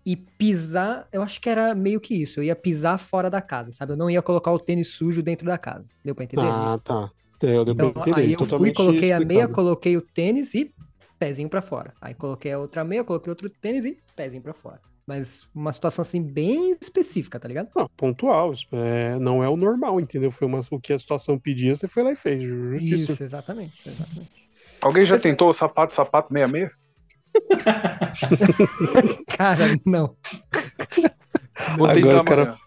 [0.05, 1.07] e pisar.
[1.11, 2.39] Eu acho que era meio que isso.
[2.39, 3.93] Eu ia pisar fora da casa, sabe?
[3.93, 5.91] Eu não ia colocar o tênis sujo dentro da casa.
[6.03, 6.51] Deu pra entender?
[6.51, 6.81] Ah, Luiz?
[6.81, 7.11] tá.
[7.41, 10.73] Eu deu pra Então, aí eu fui, coloquei a meia, coloquei o tênis e
[11.17, 11.93] pezinho pra fora.
[12.01, 14.79] Aí coloquei a outra meia, coloquei outro tênis e pezinho pra fora.
[15.05, 17.69] Mas uma situação assim bem específica, tá ligado?
[17.75, 20.31] Não, pontual, é, não é o normal, entendeu?
[20.31, 22.43] Foi uma, o que a situação pedia, você foi lá e fez.
[22.43, 23.13] Justíssimo.
[23.13, 24.49] Isso, exatamente, exatamente.
[24.79, 26.71] Alguém já tentou sapato, sapato, meia, meia?
[29.35, 30.15] Cara, não.
[31.75, 32.57] Vou Agora tentar o cara,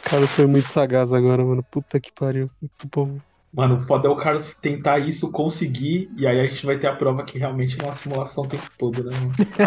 [0.00, 1.62] o cara foi muito sagaz agora, mano.
[1.62, 2.50] Puta que pariu.
[2.60, 3.18] Muito bom.
[3.56, 6.88] Mano, o foda é o Carlos tentar isso, conseguir, e aí a gente vai ter
[6.88, 9.12] a prova que realmente é uma simulação o tempo todo, né?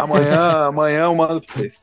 [0.00, 1.76] Amanhã, amanhã eu mando pra vocês.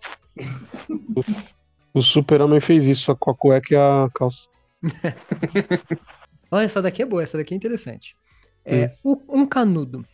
[1.93, 4.47] O super-homem fez isso, só com a cueca e a calça.
[6.49, 8.15] Olha, essa daqui é boa, essa daqui é interessante.
[8.63, 10.05] É, o- um canudo,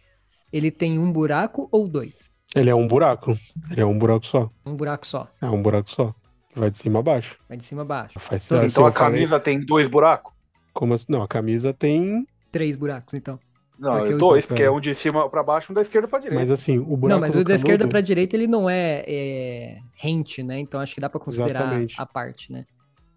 [0.52, 2.32] ele tem um buraco ou dois?
[2.56, 3.38] Ele é um buraco.
[3.72, 4.50] Ele é um buraco só.
[4.66, 6.14] Um buraco só, É um buraco só.
[6.56, 7.38] Vai de cima a baixo.
[7.48, 8.20] vai de cima a baixo.
[8.20, 10.33] Faz Então, assim, Então a falei- camisa tem dois buracos?
[10.74, 11.06] Como assim?
[11.10, 12.26] Não, a camisa tem.
[12.52, 13.40] Três buracos, então.
[13.80, 15.82] Não, Porque é o- dois, porque é um de cima pra baixo e um da
[15.82, 16.40] esquerda pra direita.
[16.42, 17.08] Mas assim, o buraco.
[17.08, 20.60] Não, mas do o da esquerda canudo- pra direita ele não é, é rente, né?
[20.60, 21.96] Então acho que dá pra considerar Exatamente.
[22.00, 22.66] a parte, né?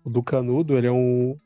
[0.04, 1.36] O do canudo, ele é um.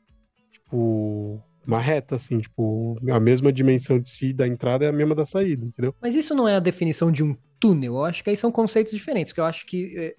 [0.51, 1.41] Tipo.
[1.67, 5.27] Uma reta, assim, tipo, a mesma dimensão de si da entrada é a mesma da
[5.27, 5.93] saída, entendeu?
[6.01, 7.93] Mas isso não é a definição de um túnel.
[7.97, 10.15] Eu acho que aí são conceitos diferentes, porque eu acho que é,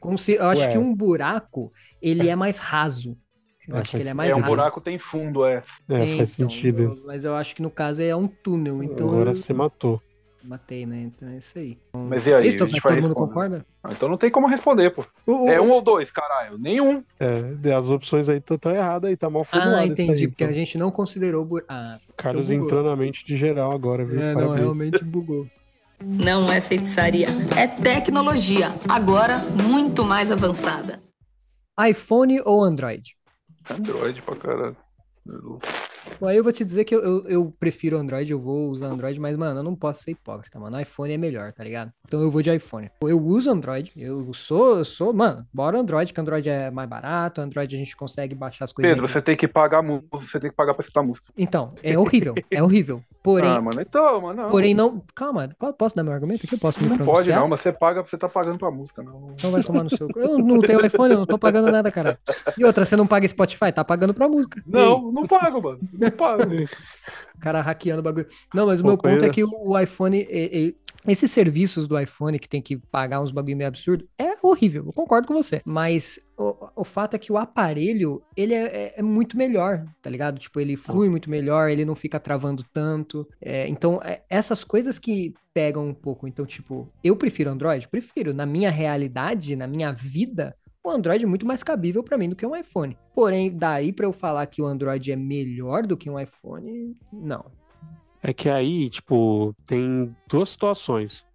[0.00, 0.68] como se- eu acho Ué.
[0.72, 1.72] que um buraco
[2.02, 3.16] ele é mais raso.
[3.68, 4.50] Eu É, acho que ele é mais É, um raso.
[4.50, 5.62] buraco tem fundo, é.
[5.88, 6.82] É, É, faz então, sentido.
[6.82, 10.02] eu- mas eu acho que no caso é um túnel, então Agora eu você matou.
[10.42, 10.98] matei, né?
[11.04, 11.78] Então é isso aí.
[11.94, 12.48] Mas e aí?
[12.48, 13.14] Isso, a gente todo mundo responder.
[13.28, 13.66] concorda?
[13.82, 15.02] Ah, Então não tem como responder, pô.
[15.26, 16.58] O- o- É um ou dois, caralho.
[16.58, 17.02] Nenhum.
[17.18, 20.28] É, as opções aí estão erradas aí, tá mal formulado Ah, entendi, aí.
[20.28, 20.50] porque pô.
[20.50, 21.66] a gente não considerou buraco.
[21.70, 22.78] Ah, Carlos então bugou.
[22.78, 24.20] entrou na mente de geral agora, viu?
[24.20, 25.46] É, não, realmente bugou.
[26.02, 31.00] Não é feitiçaria, é tecnologia, agora muito mais avançada.
[31.88, 33.16] iPhone ou Android?
[33.70, 34.76] Android pra caralho.
[36.22, 39.18] Aí eu vou te dizer que eu, eu, eu prefiro Android, eu vou usar Android,
[39.18, 40.78] mas, mano, eu não posso ser hipócrita, mano.
[40.78, 41.90] iPhone é melhor, tá ligado?
[42.06, 42.90] Então eu vou de iPhone.
[43.00, 47.40] Eu uso Android, eu sou, eu sou, mano, bora Android, que Android é mais barato,
[47.40, 48.92] Android a gente consegue baixar as coisas.
[48.92, 51.32] Pedro, você tem que pagar música, você tem que pagar pra escutar música.
[51.36, 53.02] Então, é horrível, é horrível.
[53.24, 54.50] Porém, Ah, mano, então, mano, não.
[54.50, 55.02] porém não.
[55.14, 56.56] Calma, po- posso dar meu argumento aqui?
[56.56, 57.40] Eu Posso me Não pode, pronunciar?
[57.40, 59.30] não, mas você paga, você tá pagando pra música, não.
[59.32, 60.06] Então vai tomar no seu.
[60.14, 62.18] Eu não tenho iPhone, eu não tô pagando nada, cara.
[62.58, 64.62] E outra, você não paga Spotify, tá pagando pra música.
[64.66, 65.80] Não, não pago, mano.
[65.90, 66.42] Não pago.
[67.34, 68.26] O cara hackeando o bagulho.
[68.54, 70.26] Não, mas o Pô, meu ponto é que o iPhone, e-
[70.68, 70.76] e-
[71.06, 74.92] Esses serviços do iPhone que tem que pagar uns bagulho meio absurdo é horrível, eu
[74.92, 75.60] concordo com você.
[75.64, 80.08] Mas o, o fato é que o aparelho, ele é, é- é muito melhor, tá
[80.08, 80.38] ligado?
[80.38, 83.28] Tipo, ele flui muito melhor, ele não fica travando tanto.
[83.40, 86.26] É, então, é- essas coisas que pegam um pouco.
[86.26, 87.86] Então, tipo, eu prefiro Android?
[87.88, 88.32] Prefiro.
[88.34, 92.36] Na minha realidade, na minha vida, o Android é muito mais cabível pra mim do
[92.36, 92.96] que um iPhone.
[93.14, 97.44] Porém, daí pra eu falar que o Android é melhor do que um iPhone, não.
[98.24, 101.26] É que aí, tipo, tem duas situações.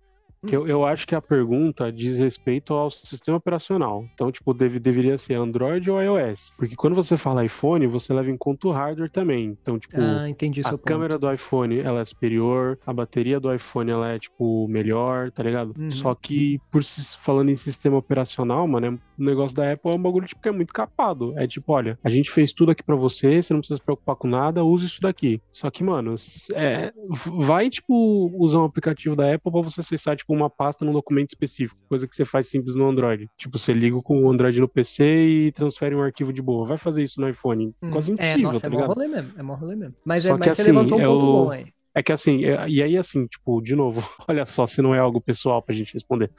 [0.48, 4.06] Que eu, eu acho que a pergunta diz respeito ao sistema operacional.
[4.14, 6.54] Então, tipo, deve, deveria ser Android ou iOS.
[6.58, 9.58] Porque quando você fala iPhone, você leva em conta o hardware também.
[9.62, 10.28] Então, tipo, Ah,
[10.62, 10.88] a seu ponto.
[10.88, 15.44] câmera do iPhone ela é superior, a bateria do iPhone ela é, tipo, melhor, tá
[15.44, 15.74] ligado?
[15.78, 15.92] Uhum.
[15.92, 16.84] Só que, por
[17.22, 20.52] falando em sistema operacional, mano, o negócio da Apple é um bagulho tipo, que é
[20.52, 21.38] muito capado.
[21.38, 24.16] É tipo, olha, a gente fez tudo aqui pra você, você não precisa se preocupar
[24.16, 25.42] com nada, use isso daqui.
[25.52, 26.16] Só que, mano,
[26.54, 26.92] é,
[27.26, 31.30] vai, tipo, usar um aplicativo da Apple pra você acessar, tipo, uma pasta num documento
[31.30, 33.28] específico, coisa que você faz simples no Android.
[33.38, 35.04] Tipo, você liga com o Android no PC
[35.48, 36.68] e transfere um arquivo de boa.
[36.68, 37.74] Vai fazer isso no iPhone.
[37.82, 38.94] Hum, Quase é, impossível, nossa, tá é mó ligado?
[38.94, 39.96] rolê mesmo, é mó rolê mesmo.
[40.06, 41.66] Mas, é, Só mas que você assim, levantou um é ponto o- bom aí.
[41.96, 45.00] É que assim, é- e aí assim, tipo, de novo, olha só, se não é
[45.00, 46.32] algo pessoal pra gente responder.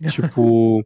[0.40, 0.82] Tipo,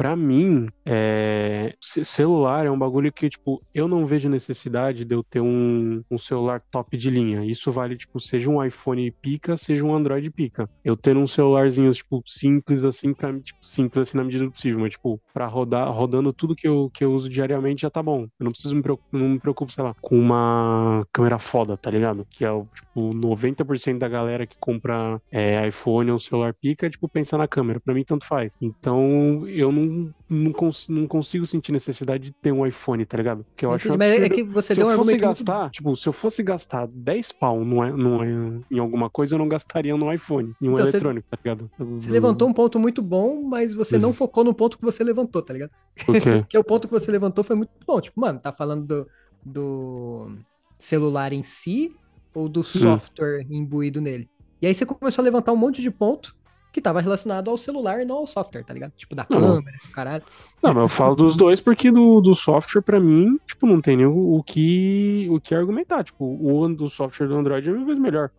[0.00, 5.14] pra mim, é, ce- celular é um bagulho que, tipo, eu não vejo necessidade de
[5.14, 7.44] eu ter um, um celular top de linha.
[7.44, 10.66] Isso vale, tipo, seja um iPhone pica, seja um Android pica.
[10.82, 14.80] Eu tendo um celularzinho, tipo, simples assim, pra tipo, simples assim na medida do possível,
[14.80, 18.22] mas, tipo, pra rodar, rodando tudo que eu, que eu uso diariamente já tá bom.
[18.22, 21.90] Eu não preciso me preocupar, não me preocupo, sei lá, com uma câmera foda, tá
[21.90, 22.26] ligado?
[22.30, 27.36] Que é tipo, 90% da galera que compra é, iPhone ou celular pica, tipo, pensa
[27.36, 27.78] na câmera.
[27.80, 28.56] Pra mim, tanto faz.
[28.62, 29.89] Então, eu não,
[30.28, 33.44] não, cons- não consigo sentir necessidade de ter um iPhone, tá ligado?
[33.44, 35.44] Porque eu acho Entendi, mas é que você se deu um eu fosse argumento muito
[35.44, 39.48] gastar, tipo, se eu fosse gastar 10 pau num, num, em alguma coisa, eu não
[39.48, 41.70] gastaria no iPhone, em um Então, você- eletrônico, tá ligado?
[41.98, 45.42] Você levantou um ponto muito bom, mas você não focou no ponto que você levantou,
[45.42, 45.70] tá ligado?
[46.08, 46.44] O quê?
[46.48, 48.00] que o ponto que você levantou foi muito bom.
[48.00, 49.06] Tipo, mano, tá falando do,
[49.44, 50.36] do
[50.78, 51.94] celular em si
[52.34, 54.28] ou do software imbuído nele?
[54.62, 56.34] E aí você começou a levantar um monte de ponto
[56.72, 58.92] que tava relacionado ao celular e não ao software, tá ligado?
[58.96, 59.56] Tipo, da Não.
[59.56, 60.24] câmera, caralho.
[60.62, 63.96] Não, mas eu falo dos dois porque do, do software, pra mim, tipo, não tem
[63.96, 66.04] nem o, o que, o que argumentar.
[66.04, 68.30] Tipo, o, o software do Android é mil vezes melhor.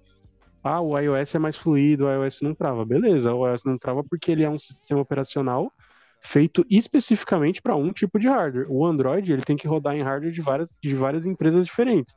[0.64, 2.86] Ah, o iOS é mais fluido, o iOS não trava.
[2.86, 5.72] Beleza, o iOS não trava porque ele é um sistema operacional
[6.24, 8.68] feito especificamente para um tipo de hardware.
[8.70, 12.14] O Android, ele tem que rodar em hardware de várias, de várias empresas diferentes.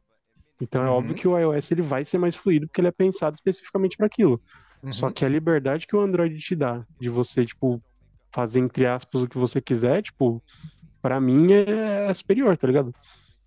[0.61, 3.35] Então é óbvio que o iOS ele vai ser mais fluido porque ele é pensado
[3.35, 4.41] especificamente para aquilo.
[4.93, 7.83] Só que a liberdade que o Android te dá de você, tipo,
[8.31, 10.43] fazer entre aspas o que você quiser, tipo,
[11.01, 12.95] pra mim é, é superior, tá ligado?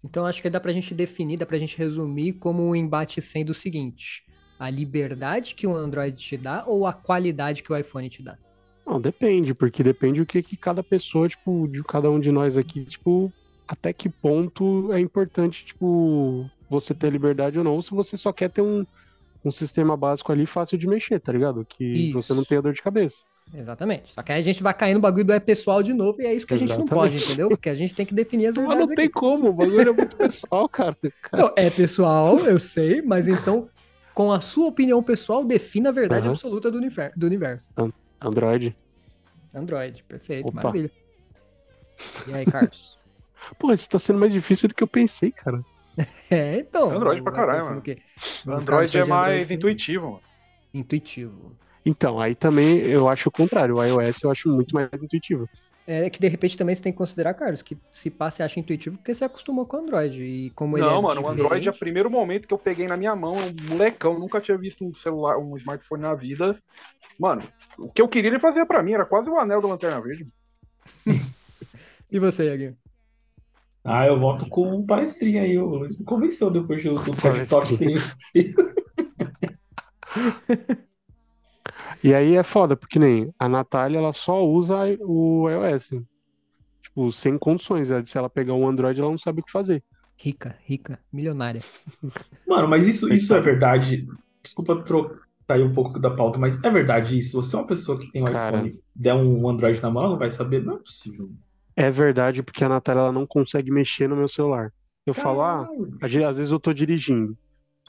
[0.03, 3.49] Então acho que dá pra gente definir, dá pra gente resumir como o embate sendo
[3.49, 4.23] o seguinte:
[4.59, 8.37] a liberdade que o Android te dá ou a qualidade que o iPhone te dá?
[8.85, 12.55] Não, depende, porque depende o que, que cada pessoa, tipo, de cada um de nós
[12.55, 13.31] aqui, tipo,
[13.67, 18.31] até que ponto é importante, tipo, você ter liberdade ou não, ou se você só
[18.31, 18.85] quer ter um,
[19.43, 21.65] um sistema básico ali fácil de mexer, tá ligado?
[21.65, 23.23] Que você não tenha dor de cabeça.
[23.53, 24.11] Exatamente.
[24.11, 26.25] Só que aí a gente vai cair no bagulho do é pessoal de novo e
[26.25, 27.49] é isso que a gente não pode, entendeu?
[27.49, 29.13] Porque a gente tem que definir as Mas verdades não tem aqui.
[29.13, 30.97] como, o bagulho é muito pessoal, cara.
[31.33, 33.69] Não, é pessoal, eu sei, mas então,
[34.13, 36.31] com a sua opinião pessoal, defina a verdade Aham.
[36.33, 37.73] absoluta do, do universo.
[37.77, 38.75] An- Android.
[39.53, 40.55] Android, perfeito, Opa.
[40.55, 40.89] maravilha.
[42.25, 42.99] E aí, Carlos?
[43.59, 45.63] Pô, isso tá sendo mais difícil do que eu pensei, cara.
[46.29, 46.91] É, então.
[46.91, 47.81] Android pra vai caralho, mano.
[47.81, 47.97] que-
[48.45, 50.21] o Android é mais Android, intuitivo, mano.
[50.73, 51.55] Intuitivo.
[51.85, 53.75] Então, aí também eu acho o contrário.
[53.77, 55.49] O iOS eu acho muito mais intuitivo.
[55.89, 58.59] É que de repente também você tem que considerar, Carlos, que se pá, você acha
[58.59, 60.21] intuitivo porque você acostumou com o Android.
[60.21, 62.57] E como ele não, é mano, o Android é o diferente- primeiro momento que eu
[62.57, 66.13] peguei na minha mão, é um molecão, nunca tinha visto um celular, um smartphone na
[66.13, 66.57] vida.
[67.17, 67.41] Mano,
[67.79, 70.27] o que eu queria ele fazia pra mim, era quase o anel da Lanterna Verde.
[72.09, 72.77] E você, Yaguinho?
[73.87, 75.57] Ah, eu voto com o palestrinha aí.
[75.57, 78.53] O Luiz me convenceu depois do, do TED Talk que ele
[82.03, 85.89] E aí é foda, porque nem a Natália, ela só usa o iOS.
[86.83, 87.89] Tipo, sem condições.
[87.89, 89.83] Ela- Se ela pegar um Android, ela não sabe o que fazer.
[90.17, 91.61] Rica, rica, milionária.
[92.47, 94.05] Mano, mas isso, isso é verdade.
[94.43, 95.17] Desculpa tro-
[95.49, 97.41] sair um pouco da pauta, mas é verdade isso.
[97.41, 98.57] Você é uma pessoa que tem um Cara.
[98.57, 100.63] iPhone, der um Android na mão, ela não vai saber?
[100.63, 101.29] Não é possível.
[101.77, 104.73] É verdade, porque a Natália ela não consegue mexer no meu celular.
[105.05, 105.67] Eu falo, ah,
[106.01, 107.37] às ve- às vezes eu tô dirigindo.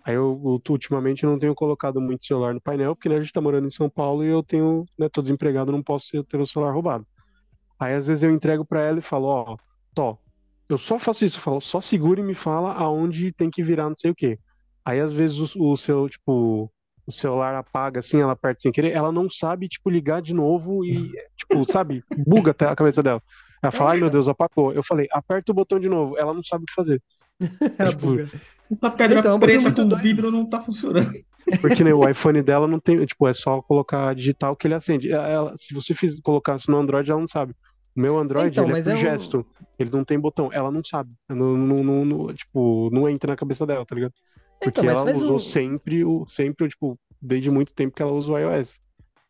[0.04, 3.40] Aí eu, ultimamente não tenho colocado muito celular no painel, porque né, a gente tá
[3.40, 6.72] morando em São Paulo e eu tenho, né, tô desempregado, não posso ter o celular
[6.72, 7.06] roubado.
[7.80, 9.56] Aí às vezes eu entrego pra ela e falo, ó,
[9.94, 10.18] Tó,
[10.68, 13.88] eu só faço isso, eu falo, só segura e me fala aonde tem que virar
[13.88, 14.38] não sei o quê.
[14.84, 16.72] Aí às vezes o, o seu, tipo,
[17.06, 20.84] o celular apaga assim, ela aperta sem querer, ela não sabe, tipo, ligar de novo
[20.84, 23.22] e, tipo, sabe, buga até a cabeça dela.
[23.62, 24.72] Ela fala, ai meu Deus, apagou.
[24.72, 26.16] Eu falei, aperta o botão de novo.
[26.18, 27.02] Ela não sabe o que fazer.
[27.40, 28.18] tipo,
[28.70, 30.02] Essa pedra Então, é preta com doido.
[30.02, 31.12] vidro não tá funcionando.
[31.62, 35.10] porque né, o iPhone dela não tem, tipo, é só colocar digital que ele acende.
[35.12, 37.54] Ela, se você fiz, colocasse no Android, ela não sabe.
[37.96, 39.46] O meu Android, Então, ele é por é um- gesto.
[39.78, 40.50] Ele não tem botão.
[40.52, 41.10] Ela não sabe.
[41.28, 44.12] Não, não, não- não- tipo, não entra na cabeça dela, tá ligado?
[44.60, 48.30] Porque Então, ela usou um- sempre o, sempre, tipo, desde muito tempo que ela usa
[48.32, 48.78] o iOS.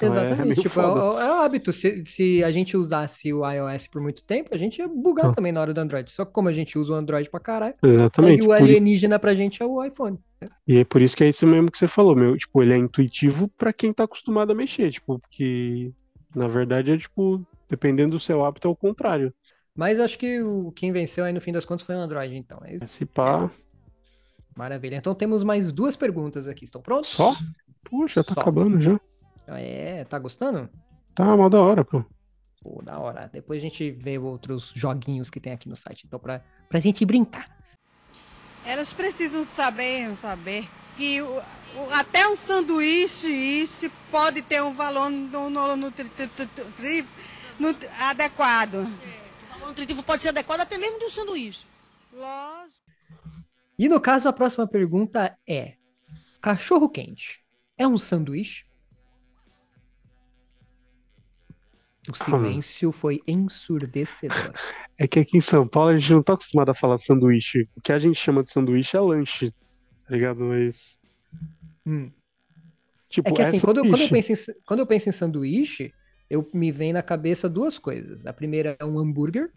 [0.01, 0.47] Então é Exatamente.
[0.47, 1.73] meio tipo, é, é hábito.
[1.73, 5.35] Se, se a gente usasse o iOS por muito tempo, a gente ia bugar Então.
[5.35, 6.11] também na hora do Android.
[6.13, 8.41] Só que como a gente usa o Android pra caralho, Exatamente.
[8.41, 10.17] aí o por alienígena pra gente é o iPhone.
[10.69, 12.37] E é por isso que é isso mesmo que você falou, meu.
[12.39, 15.93] Tipo, ele é intuitivo pra quem tá acostumado a mexer, tipo, porque
[16.33, 19.35] na verdade é tipo, dependendo do seu hábito, é o contrário.
[19.75, 22.61] Mas acho que o quem venceu aí no fim das contas foi o Android, então.
[22.65, 22.87] É isso.
[22.87, 23.51] Se pá,
[24.57, 24.97] Maravilha.
[24.97, 26.65] Então temos mais duas perguntas aqui.
[26.65, 27.11] Estão prontos?
[27.11, 27.35] só?
[27.89, 28.41] Poxa, tá Só.
[28.41, 29.01] acabando já.
[29.57, 30.69] É, tá gostando?
[31.15, 32.05] Tá mal da hora, pô.
[32.61, 33.29] Pô, da hora.
[33.33, 36.05] Depois a gente vê outros joguinhos que tem aqui no site.
[36.07, 37.57] Então, pra, pra gente brincar.
[38.65, 45.09] Elas precisam saber, saber que o- o- até um sanduíche isso pode ter um valor
[45.09, 46.47] no, no- nutri- tri- tri-
[46.77, 47.07] tri-
[47.59, 48.75] nut- adequado.
[48.81, 51.65] O valor nutritivo pode ser adequado até mesmo de um sanduíche.
[52.13, 52.83] Lógico.
[53.79, 55.75] E no caso, a próxima pergunta é:
[56.41, 57.41] cachorro quente
[57.79, 58.67] é um sanduíche?
[62.11, 64.53] O silêncio foi ensurdecedor.
[64.99, 67.69] É que aqui em São Paulo a gente não tá acostumado a falar sanduíche.
[67.77, 70.41] O que a gente chama de sanduíche é lanche, tá ligado?
[70.41, 70.99] Mas.
[71.87, 72.11] Hum.
[73.09, 75.93] Tipo, É que assim, quando, eu- quando, eu penso em, quando eu penso em sanduíche,
[76.29, 78.27] eu me vem na cabeça duas coisas.
[78.27, 79.51] A primeira é um hambúrguer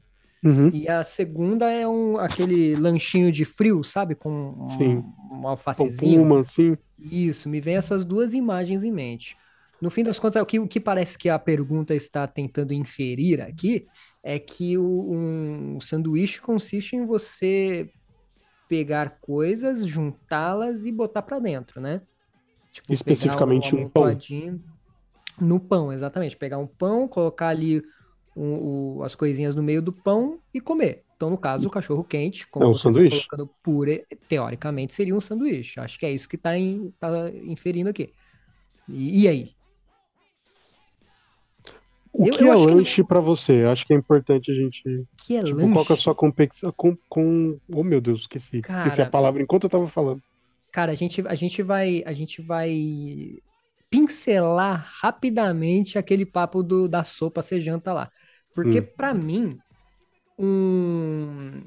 [0.43, 0.69] Uhum.
[0.73, 4.15] e a segunda é um aquele lanchinho de frio, sabe?
[4.15, 4.95] Com um, Sim.
[4.97, 6.21] um Com alfacezinho.
[6.21, 6.77] puma, assim.
[6.97, 9.35] Isso, me vem essas duas imagens em mente.
[9.81, 12.71] No fim das contas, é o que, o que parece que a pergunta está tentando
[12.73, 13.87] inferir aqui
[14.23, 17.89] é que o, um sanduíche consiste em você
[18.69, 22.01] pegar coisas, juntá-las e botar pra dentro, né?
[22.71, 24.03] Tipo, Especificamente um pão.
[24.03, 24.61] amontoadinho
[25.39, 26.37] No pão, exatamente.
[26.37, 27.81] Pegar um pão, colocar ali
[28.35, 31.03] o- as coisinhas no meio do pão e comer.
[31.15, 33.27] Então, no caso, o cachorro quente, como É um tá sanduíche?
[33.27, 35.79] colocando purê, teoricamente seria um sanduíche.
[35.79, 37.09] Acho que é isso que tá, em- tá
[37.43, 38.13] inferindo aqui.
[38.87, 39.51] E, e aí?
[42.13, 43.63] O Eu- que eu é acho que- lanche pra você?
[43.63, 44.83] Acho que é importante a gente.
[45.17, 46.03] Que é tipo, qual que é a lanche?
[46.03, 47.57] sua competição com, com.
[47.73, 48.57] Oh, meu Deus, esqueci.
[48.57, 50.21] Esqueci a Cara, palavra enquanto eu tava falando.
[50.71, 53.37] Cara, a gente, a gente vai, a gente vai
[53.89, 58.09] pincelar rapidamente aquele papo do, da sopa ser janta lá.
[58.53, 58.87] Porque Hum.
[58.95, 59.57] pra mim,
[60.37, 61.61] um,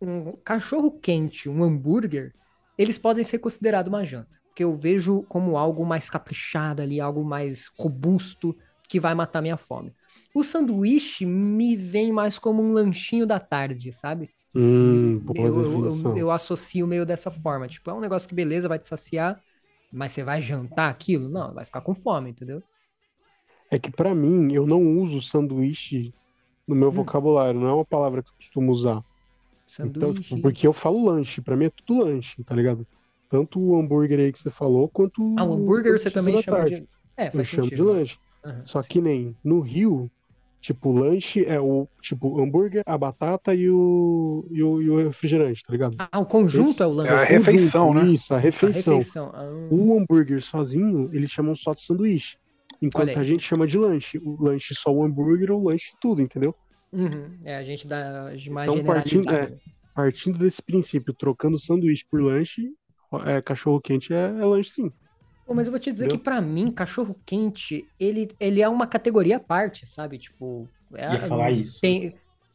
[0.00, 2.32] um cachorro quente, um hambúrguer,
[2.78, 4.36] eles podem ser considerados uma janta.
[4.48, 8.56] Porque eu vejo como algo mais caprichado ali, algo mais robusto,
[8.88, 9.94] que vai matar minha fome.
[10.34, 14.30] O sanduíche me vem mais como um lanchinho da tarde, sabe?
[14.54, 17.68] Hum, Eu, eu, eu, eu associo meio dessa forma.
[17.68, 19.42] Tipo, é um negócio que beleza, vai te saciar,
[19.90, 21.28] mas você vai jantar aquilo?
[21.28, 22.62] Não, vai ficar com fome, entendeu?
[23.70, 26.14] É que pra mim, eu não uso sanduíche
[26.66, 26.76] no Hum.
[26.76, 29.02] meu vocabulário, não é uma palavra que eu costumo usar.
[29.82, 30.40] Então, tipo, Sanduíche.
[30.40, 32.86] porque eu falo lanche, pra mim é tudo lanche, tá ligado?
[33.28, 36.62] Tanto o hambúrguer aí que você falou, quanto Ah, o hambúrguer você sanduíche também chama
[36.62, 36.64] tarde.
[36.64, 36.88] de.
[37.16, 37.84] É, Eu faz chamo de sentido.
[37.84, 38.18] lanche.
[38.46, 40.10] Aham, Só que nem no Rio,
[40.60, 45.62] tipo, lanche é o tipo hambúrguer, a batata e o, e o, e o refrigerante,
[45.64, 45.96] tá ligado?
[46.12, 47.10] Ah, o conjunto Esse- é o lanche.
[47.12, 48.12] É a refeição, conjunto, né?
[48.12, 48.98] Isso, a refeição.
[48.98, 49.44] refeição, ah.
[49.70, 52.36] O hambúrguer sozinho, eles chamam só de sanduíche.
[52.80, 54.18] Enquanto a gente chama de lanche.
[54.18, 56.54] O lanche só o hambúrguer ou o lanche tudo, entendeu?
[56.92, 59.56] Uhum, É, a gente dá de mais Então, partindo, é,
[59.94, 62.70] partindo desse princípio, trocando sanduíche por lanche,
[63.24, 64.90] é, cachorro quente é, é lanche sim.
[65.46, 66.18] Pô, mas eu vou te dizer Entendeu?
[66.18, 70.18] que pra mim, cachorro quente, ele, ele é uma categoria à parte, sabe?
[70.18, 71.80] Tipo, é, Ia falar isso.
[71.80, 72.14] Tem,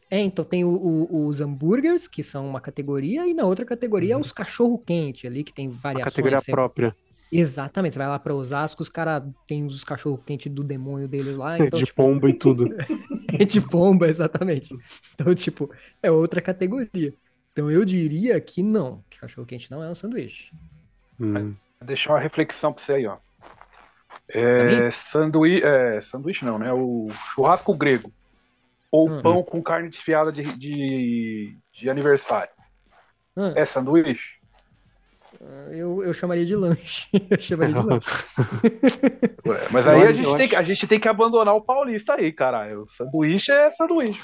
[0.09, 0.69] é, então tem o-
[1.09, 5.25] o- os hambúrgueres, que são uma categoria, e na outra categoria é os cachorro quente
[5.25, 5.75] ali, que tem Uhum.
[5.75, 6.13] A variações.
[6.13, 6.51] categoria sempre.
[6.51, 6.95] própria.
[7.31, 11.37] Exatamente, você vai lá pra Osasco, os caras têm os cachorro quente do demônio deles
[11.37, 12.67] lá, então, de tipo, pomba e tudo.
[13.49, 14.75] de pomba, exatamente.
[15.15, 15.71] Então, tipo,
[16.03, 17.13] é outra categoria.
[17.53, 20.51] Então eu diria que não, que cachorro quente não é um sanduíche.
[21.17, 21.53] Hum.
[21.82, 23.17] Deixar uma reflexão pra você aí, ó.
[24.29, 26.71] É, sanduí é, sanduíche não, né?
[26.71, 28.13] O churrasco grego.
[28.91, 29.21] Ou Hum.
[29.21, 32.51] pão com carne desfiada de, de, de aniversário.
[33.36, 33.53] Hum.
[33.55, 34.41] É sanduíche?
[35.71, 37.07] Eu, eu chamaria de lanche.
[37.32, 38.07] Eu chamaria de lanche.
[39.47, 42.84] Ué, Mas aí a gente, tem, a gente tem que abandonar o paulista aí, caralho.
[42.84, 44.21] O sanduíche é sanduíche.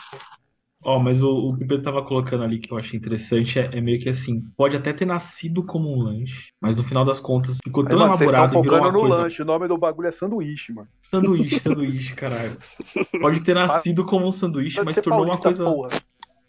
[0.84, 3.78] Ó, mas o, o que o Pedro tava colocando ali que eu achei interessante é,
[3.78, 7.20] é meio que assim, pode até ter nascido como um lanche, mas no final das
[7.20, 9.24] contas ficou Aí, tão mano, vocês elaborado e virou focando uma no coisa...
[9.24, 9.42] lanche.
[9.42, 10.88] O nome do bagulho é sanduíche, mano.
[11.10, 12.58] Sanduíche, sanduíche, caralho.
[13.20, 15.64] Pode ter nascido como um sanduíche, Pode mas ser tornou uma paulista, coisa...
[15.64, 15.90] porra.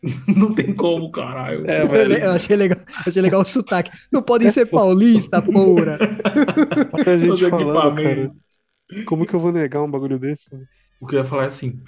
[0.36, 1.68] Não tem como, caralho.
[1.68, 2.12] É, Eu, velho.
[2.18, 3.90] eu achei legal, eu achei legal o sotaque.
[4.12, 5.98] Não podem ser paulista, porra.
[6.92, 8.30] Olha a gente Todo falando, cara.
[9.06, 10.48] Como que eu vou negar um bagulho desse?
[11.00, 11.80] O que eu ia falar é assim,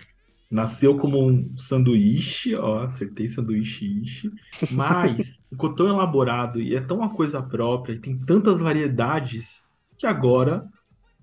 [0.50, 4.30] nasceu como um sanduíche, ó, acertei sanduíche, ishi,
[4.72, 9.62] mas ficou tão elaborado e é tão uma coisa própria, e tem tantas variedades,
[9.96, 10.66] que agora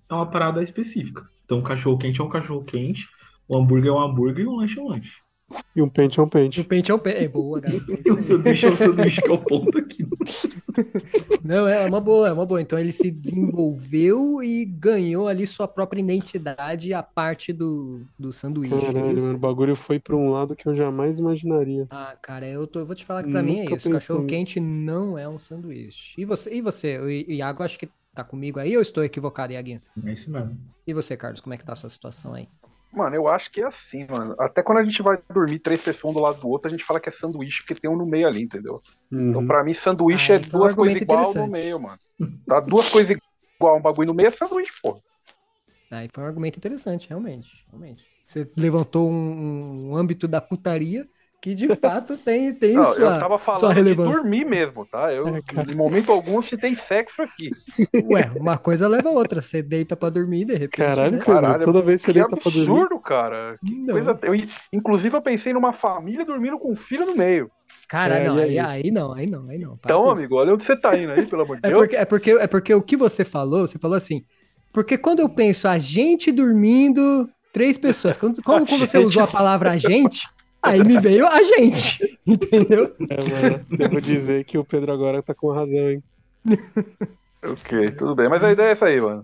[0.09, 1.28] é uma parada específica.
[1.43, 3.07] Então, cachorro quente é um cachorro quente,
[3.47, 5.26] o hambúrguer é um hambúrguer e um lanche é um lanche.
[5.75, 6.59] E um pente é um pente.
[6.59, 7.23] O pente é o pente.
[7.23, 7.61] É boa.
[8.05, 10.05] E o sanduíche é o sanduíche que é o ponto aqui.
[11.43, 12.61] Não, é uma boa, é uma boa.
[12.61, 18.73] Então ele se desenvolveu e ganhou ali sua própria identidade a parte do, do sanduíche.
[18.75, 21.87] é Caralho, mano, o bagulho foi pra um lado que eu jamais imaginaria.
[21.89, 23.85] Ah, cara, eu, tô, eu vou te falar que pra mim é Nunca isso.
[23.85, 24.29] pensei Cachorro nisso.
[24.29, 26.19] quente não é um sanduíche.
[26.19, 26.97] E você, e você?
[26.99, 29.81] O Iago, acho que tá comigo aí ou eu estou equivocado, Iaguinho?
[30.05, 30.57] É isso mesmo.
[30.85, 32.47] E você, Carlos, como é que tá a sua situação aí?
[32.97, 34.35] Mano, eu acho que é assim, mano.
[34.39, 36.83] Até quando a gente vai dormir três pessoas um do lado do outro, a gente
[36.83, 38.81] fala que é sanduíche, porque tem um no meio ali, entendeu?
[39.11, 39.47] Então, Uhum.
[39.47, 41.99] pra mim, sanduíche Ah, é então é duas coisas igual no meio, mano.
[42.47, 43.15] Tá duas coisas
[43.59, 44.99] igual, um bagulho no meio é sanduíche, pô.
[45.91, 47.63] Aí foi um argumento interessante, realmente.
[47.69, 48.03] realmente.
[48.25, 51.07] Você levantou um, um âmbito da putaria
[51.47, 55.13] que de fato tem, tem Não, sua, eu tava sua falando de dormir mesmo, tá?
[55.13, 55.71] Eu, É, cara.
[55.71, 57.49] em momento algum, se tem sexo aqui.
[58.11, 59.41] Ué, uma coisa leva a outra.
[59.41, 60.77] Você deita pra dormir de repente.
[60.77, 61.23] Caralho, né?
[61.23, 62.59] Caralho, toda vez que você deita pra dormir.
[62.69, 63.57] absurdo, cara.
[63.65, 63.93] Que Não.
[63.93, 64.19] coisa.
[64.23, 64.33] Eu,
[64.73, 67.49] inclusive, eu pensei numa família dormindo com um filho no meio.
[67.87, 68.59] Cara, É, não, aí, aí?
[68.59, 69.73] aí não, aí não, aí não.
[69.79, 71.79] Então, amigo, olha onde você tá indo aí, pelo amor de É Deus.
[71.81, 74.23] porque, é, porque, é porque o que você falou, você falou assim,
[74.73, 79.27] porque quando eu penso a gente dormindo, três pessoas, quando, quando, quando você usou a
[79.27, 80.27] palavra a gente,
[80.61, 82.95] aí me veio a gente, entendeu?
[83.09, 86.03] É, mano, devo dizer que o Pedro agora tá com razão, hein?
[87.43, 88.27] Ok, tudo bem.
[88.27, 89.21] Mas a ideia é essa aí, mano.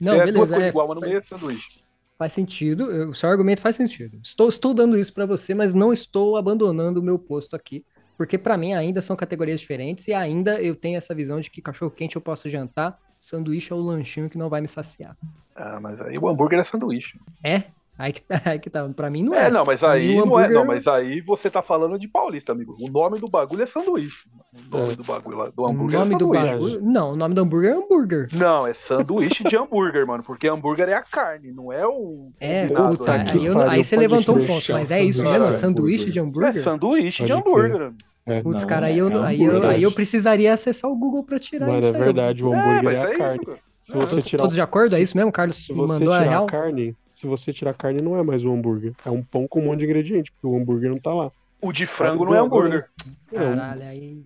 [0.00, 1.82] Não, Se é beleza, é, igual, mas no meio é sanduíche.
[2.16, 4.18] faz sentido, o seu argumento faz sentido.
[4.22, 7.84] Estou, estou dando isso pra você, mas não estou abandonando o meu posto aqui,
[8.16, 11.60] porque pra mim ainda são categorias diferentes e ainda eu tenho essa visão de que
[11.60, 15.16] cachorro quente eu posso jantar, sanduíche é o lanchinho que não vai me saciar.
[15.54, 17.18] Ah, mas aí o hambúrguer é sanduíche.
[17.42, 17.64] É?
[17.98, 18.88] Aí que tá, aí que tá.
[18.88, 19.46] Pra mim não é.
[19.46, 21.98] É, não, mas aí mim, o não é, não, hambúrguer- mas aí você tá falando
[21.98, 22.74] de paulista, amigo.
[22.80, 24.26] O nome do bagulho é sanduíche.
[24.70, 24.96] O nome É.
[24.96, 26.46] do bagulho lá, do O hambúrguer nome é do sanduíche.
[26.46, 26.80] bagulho.
[26.82, 28.28] Não, o nome do hambúrguer é hambúrguer.
[28.32, 32.66] Não, é sanduíche de hambúrguer, mano, porque hambúrguer é a carne, não é o É,
[32.68, 35.48] Puta que aí, eu aí você levantou um ponto, mas é isso sanduíche mesmo?
[35.48, 36.12] de Sanduíche hambúrguer.
[36.12, 36.62] de É hambúrguer?
[36.62, 37.92] sanduíche de hambúrguer.
[38.24, 39.70] É, Putz, Não, cara, aí é eu, aí, eu, hambúrguer.
[39.70, 42.02] aí eu precisaria acessar o Google pra tirar Mano, isso é aí.
[42.04, 43.34] verdade, o É, hambúrguer mas é a é carne.
[43.36, 43.58] isso, cara.
[43.80, 44.94] Se você Todos, tirar todos de acordo?
[44.94, 45.30] É isso mesmo?
[45.30, 46.44] O Carlos Se você mandou a real?
[46.44, 48.94] a carne, se você tirar a carne, não é mais um hambúrguer.
[49.04, 51.30] É um pão com um monte de ingrediente, porque o hambúrguer não tá lá.
[51.60, 52.88] O de frango não é hambúrguer.
[53.32, 54.24] Caralho, aí.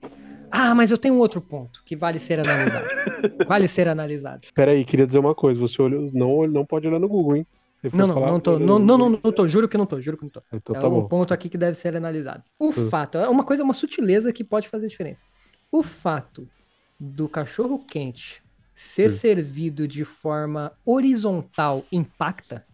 [0.50, 2.86] Ah, mas eu tenho um outro ponto que vale ser analisado.
[3.46, 4.46] vale ser analisado.
[4.54, 5.60] Peraí, queria dizer uma coisa.
[5.60, 7.46] Você olhou, não, não pode olhar no Google, hein?
[7.92, 8.58] Não, não, falar, não tô.
[8.58, 9.46] Não, não, não, não tô.
[9.46, 10.40] Juro que não tô, juro que não tô.
[10.50, 11.06] Então é tá um bom.
[11.08, 12.42] ponto aqui que deve ser analisado.
[12.58, 12.72] O Hum.
[12.72, 15.26] fato, é uma coisa, uma sutileza que pode fazer diferença.
[15.70, 16.48] O fato
[16.98, 18.42] do cachorro quente
[18.74, 19.10] ser Hum.
[19.10, 22.64] servido de forma horizontal impacta?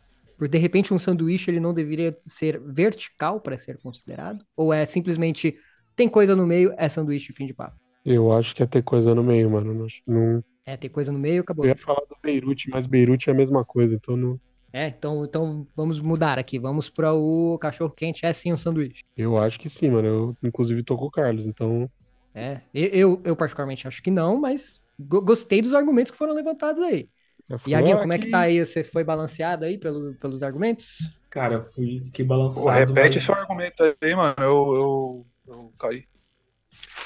[0.43, 4.45] Por de repente um sanduíche ele não deveria ser vertical para ser considerado?
[4.57, 5.57] Ou é simplesmente
[5.95, 7.77] tem coisa no meio, é sanduíche fim de papo?
[8.05, 9.87] Eu acho que ia ter coisa no meio, mano.
[10.07, 10.45] Não.
[10.65, 11.65] É, tem coisa no meio, acabou.
[11.65, 14.41] Eu ia falar do Beirute, mas Beirute é a mesma coisa, então não.
[14.73, 16.59] É, então, então vamos mudar aqui.
[16.59, 19.03] Vamos para o cachorro quente é sim um sanduíche.
[19.17, 20.09] Eu acho que sim, mano.
[20.09, 21.91] Eu, inclusive, tô com o Carlos, então.
[22.35, 26.83] É, eu, eu particularmente acho que não, mas go- gostei dos argumentos que foram levantados
[26.83, 27.11] aí.
[27.49, 28.65] Falou, Iaguinho, como é que tá aí?
[28.65, 30.99] Você foi balanceado aí pelo, pelos argumentos?
[31.31, 32.63] Cara, eu fui, fiquei balançado.
[32.65, 34.35] Pô, repete mas- seu argumento aí, mano.
[34.39, 36.05] Eu, eu, eu caí.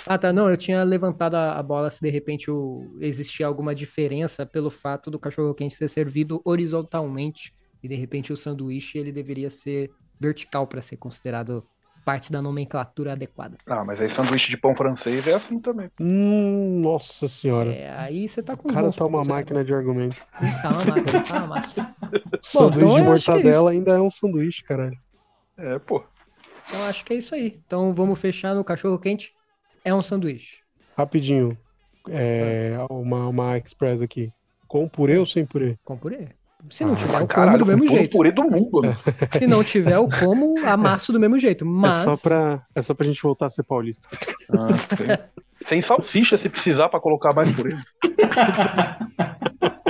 [0.06, 0.32] Ah, tá.
[0.32, 4.70] Não, eu tinha levantado a, a bola se de repente o, existia alguma diferença pelo
[4.70, 10.66] fato do cachorro-quente ser servido horizontalmente e de repente o sanduíche ele deveria ser vertical
[10.66, 11.66] para ser considerado
[12.06, 13.58] parte da nomenclatura adequada.
[13.68, 15.90] Ah, mas aí sanduíche de pão francês é assim também.
[16.00, 17.74] Hum, nossa senhora.
[17.74, 19.28] É, aí você tá com o cara tá uma né?
[19.28, 20.24] máquina de argumento.
[20.62, 21.96] Tá uma máquina, tá uma máquina.
[22.40, 23.78] sanduíche então de é mortadela isso.
[23.78, 24.96] ainda é um sanduíche, caralho.
[25.58, 26.04] É, pô.
[26.68, 27.60] Então acho que é isso aí.
[27.66, 29.32] Então vamos fechar no cachorro-quente.
[29.84, 30.60] É um sanduíche.
[30.96, 31.58] Rapidinho.
[32.08, 34.32] É, uma, uma express aqui.
[34.68, 35.76] Com purê ou sem purê?
[35.84, 36.28] Com purê.
[36.70, 38.10] Se não Ah, tiver, eu como Caralho, do mesmo o jeito.
[38.10, 38.96] purê do mundo, mano.
[39.38, 41.64] Se não tiver, eu como, amasso do mesmo jeito.
[41.66, 42.00] Mas.
[42.00, 44.08] É só pra, é só pra gente voltar a ser paulista.
[44.50, 45.28] Ah,
[45.60, 47.70] sem, salsicha, se precisar, pra colocar mais purê.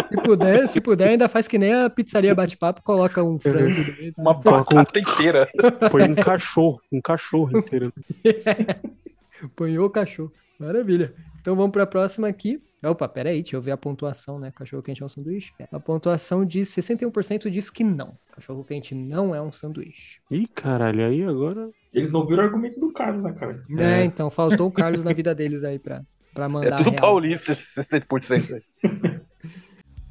[0.09, 4.15] Se puder, se puder, ainda faz que nem a pizzaria bate-papo, coloca um frango dentro.
[4.19, 5.49] Uma batata inteira.
[5.91, 7.93] Põe um cachorro, um cachorro inteiro.
[9.55, 10.33] Põe o cachorro.
[10.59, 11.15] Maravilha.
[11.41, 12.61] Então vamos para a próxima aqui.
[12.83, 14.53] Opa, peraí, deixa eu ver a pontuação, né?
[14.55, 15.53] Cachorro quente é um sanduíche?
[15.59, 15.67] É.
[15.73, 18.17] A pontuação diz 61% diz que não.
[18.33, 20.21] Cachorro quente não é um sanduíche.
[20.31, 21.69] Ih, caralho, aí agora.
[21.93, 23.65] Eles não viram o argumento do Carlos, né, cara?
[23.79, 26.03] É, então faltou o Carlos na vida deles aí pra,
[26.35, 26.75] pra mandar.
[26.75, 27.01] É tudo real.
[27.01, 29.21] paulista, esse 60% aí.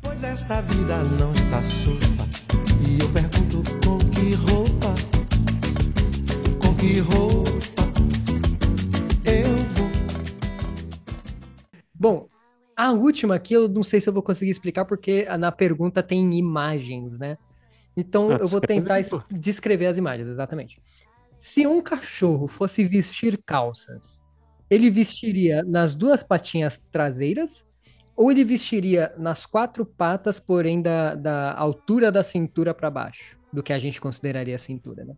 [0.02, 2.26] Pois esta vida não está solta.
[2.88, 4.94] E eu pergunto com que roupa?
[6.62, 7.75] Com que roupa
[11.98, 12.28] Bom,
[12.76, 16.34] a última aqui eu não sei se eu vou conseguir explicar porque na pergunta tem
[16.38, 17.38] imagens, né?
[17.96, 19.00] Então Ah, eu vou tentar
[19.32, 20.82] descrever as imagens, exatamente.
[21.38, 24.24] Se um cachorro fosse vestir calças,
[24.70, 27.68] ele vestiria nas duas patinhas traseiras
[28.16, 33.62] ou ele vestiria nas quatro patas, porém da, da altura da cintura para baixo, do
[33.62, 35.16] que a gente consideraria cintura, né?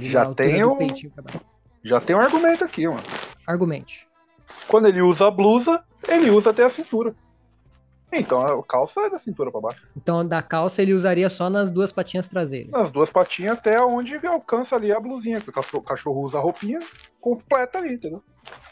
[0.00, 0.78] Já tem um-.
[1.82, 3.02] Já tem um argumento aqui, mano.
[3.46, 4.06] Argumente.
[4.68, 7.14] Quando ele usa a blusa, ele usa até a cintura.
[8.14, 9.82] Então a calça é da cintura pra baixo.
[9.96, 12.70] Então da calça ele usaria só nas duas patinhas traseiras.
[12.70, 15.38] Nas duas patinhas até onde alcança ali a blusinha.
[15.40, 16.78] Porque o cachorro- o cachorro usa a roupinha
[17.20, 18.22] completa ali, entendeu?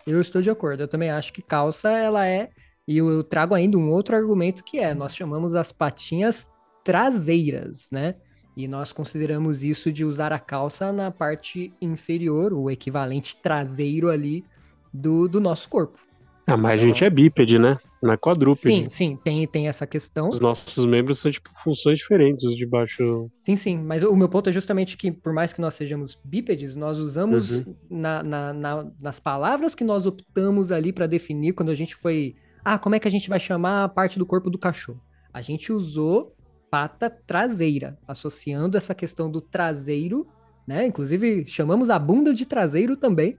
[0.07, 0.83] Eu estou de acordo.
[0.83, 2.51] Eu também acho que calça ela é.
[2.87, 6.51] E eu trago ainda um outro argumento que é: nós chamamos as patinhas
[6.85, 8.17] traseiras, né?
[8.57, 14.45] E nós consideramos isso de usar a calça na parte inferior, o equivalente traseiro ali
[14.93, 15.99] do, do nosso corpo.
[16.47, 17.79] Ah, mas a gente é bípede, né?
[18.03, 18.63] Não é quadrúpede.
[18.75, 20.31] Sim, sim, tem, tem essa questão.
[20.31, 22.43] Os nossos membros são, tipo, funções diferentes.
[22.45, 23.29] Os de baixo.
[23.45, 26.75] Sim, sim, mas o meu ponto é justamente que, por mais que nós sejamos bípedes,
[26.75, 27.75] nós usamos Uhum.
[27.89, 32.35] na, na- na- nas palavras que nós optamos ali para definir quando a gente foi.
[32.65, 35.01] Ah, como é que a gente vai chamar a parte do corpo do cachorro?
[35.33, 36.35] A gente usou
[36.69, 40.27] pata traseira, associando essa questão do traseiro,
[40.67, 40.85] né?
[40.87, 43.37] Inclusive, chamamos a bunda de traseiro também,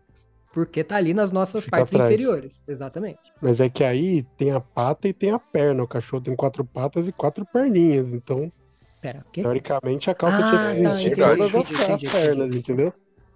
[0.53, 2.11] porque tá ali nas nossas Fica partes atrás.
[2.13, 2.63] inferiores.
[2.67, 3.19] Exatamente.
[3.41, 5.83] Mas é que aí tem a pata e tem a perna.
[5.83, 8.11] O cachorro tem quatro patas e quatro perninhas.
[8.11, 8.51] Então,
[9.01, 9.41] Pera, o quê?
[9.41, 12.93] teoricamente, a calça Ah, tinha que existir entendi, todas entendi, as entendi, pernas, entendeu?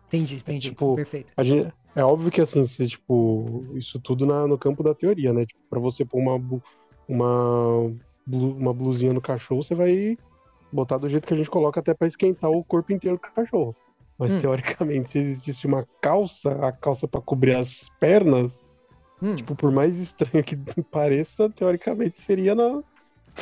[0.07, 0.69] Entendi, entendi.
[0.69, 1.33] Tipo, Perfeito.
[1.41, 5.45] Gente, é óbvio que assim, se, tipo, isso tudo na- no campo da teoria, né?
[5.45, 6.61] Tipo, pra você pôr uma,
[7.07, 7.91] uma,
[8.27, 10.17] uma blusinha no cachorro, você vai
[10.71, 13.75] botar do jeito que a gente coloca até pra esquentar o corpo inteiro do cachorro.
[14.17, 14.39] Mas Hum.
[14.39, 18.65] teoricamente, se existisse uma calça, a calça pra cobrir as pernas,
[19.21, 19.35] Hum.
[19.35, 20.55] tipo, por mais estranho que
[20.91, 22.81] pareça, teoricamente seria na-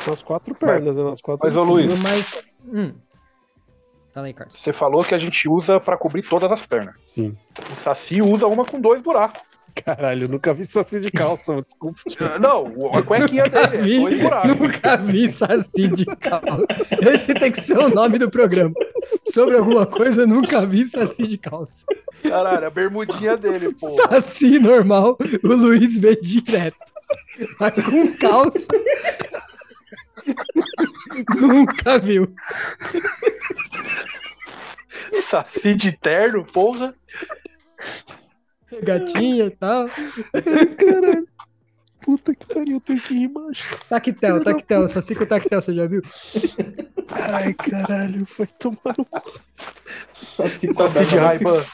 [0.06, 1.02] nas quatro pernas, né?
[1.04, 2.02] Nas quatro mas, ô, Luiz, pernas.
[2.02, 2.44] Mas.
[2.66, 2.92] Hum.
[4.12, 4.58] Fala aí, Carlos.
[4.58, 6.94] Você falou que a gente usa pra cobrir todas as pernas.
[7.14, 7.36] Sim.
[7.72, 9.42] O Saci usa uma com dois buracos.
[9.74, 11.98] Caralho, eu nunca vi saci de calça, desculpa.
[12.40, 14.56] Não, a cuequinha dele é Vi, dois buracos.
[14.60, 16.64] nunca vi saci de calça.
[17.12, 18.72] Esse tem que ser o nome do programa.
[19.32, 21.84] Sobre alguma coisa, nunca vi saci de calça.
[22.22, 23.96] Caralho, a bermudinha dele, pô.
[23.96, 26.76] Saci normal, o Luiz vê direto.
[27.58, 28.68] Mas com calça.
[31.40, 32.34] nunca viu.
[35.22, 36.94] Saci de terno, porra.
[38.82, 39.86] Gatinha e tal.
[39.88, 41.33] Caralho.
[42.04, 43.78] Puta que pariu, eu tenho que rir, macho.
[43.88, 44.88] Tactel, tactel.
[44.90, 46.02] Saci com tactel, você já viu?
[47.10, 49.40] Ai, caralho, vai tomar no cu.
[50.36, 51.66] Saci com a de raiva.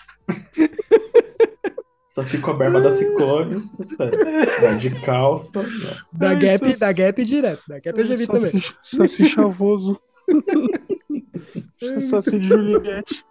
[2.06, 4.10] Saci com a berma da Ciclone, sucesso.
[4.60, 5.62] Vai de calça.
[5.62, 5.96] né?
[6.12, 6.78] Da Ai, Gap, saci.
[6.80, 7.62] da Gap direto.
[7.68, 8.50] Da Gap eu já vi também.
[8.50, 10.00] Saci, saci chavoso.
[12.00, 13.24] saci de Juliette.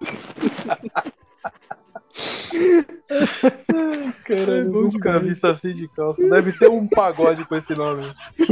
[4.26, 5.24] Caralho, É nunca demais.
[5.24, 6.28] vi Saci de calça.
[6.30, 8.04] Deve ter um pagode com esse nome.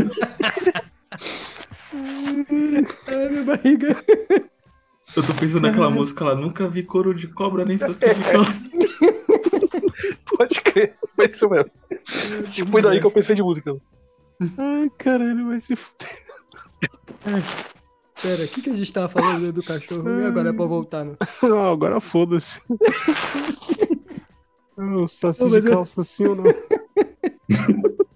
[3.07, 3.95] Ai, minha barriga.
[5.15, 8.53] Eu tô pensando naquela música lá, nunca vi couro de cobra nem saci de calça.
[10.37, 11.71] Pode crer, foi isso mesmo.
[12.69, 13.75] Foi daí que eu pensei de música.
[14.57, 16.23] Ai, caralho, vai se fuder.
[18.21, 20.09] Pera, o que, que a gente tava falando do cachorro?
[20.19, 21.15] E agora é pra voltar, né?
[21.43, 22.59] Não, agora foda-se.
[24.79, 26.43] O saci Não, de eu- calça sim ou não?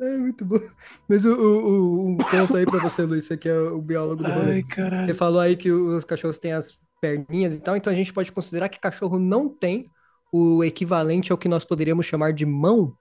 [0.00, 0.60] É muito bom.
[1.08, 4.22] Mas o, o- o- um ponto aí pra você, Luiz, você que é o biólogo
[4.22, 4.52] do rolê.
[4.52, 5.04] Ai, caralho.
[5.06, 8.30] Você falou aí que os cachorros têm as perninhas e tal, então a gente pode
[8.32, 9.90] considerar que cachorro não tem
[10.32, 12.94] o equivalente ao que nós poderíamos chamar de mão?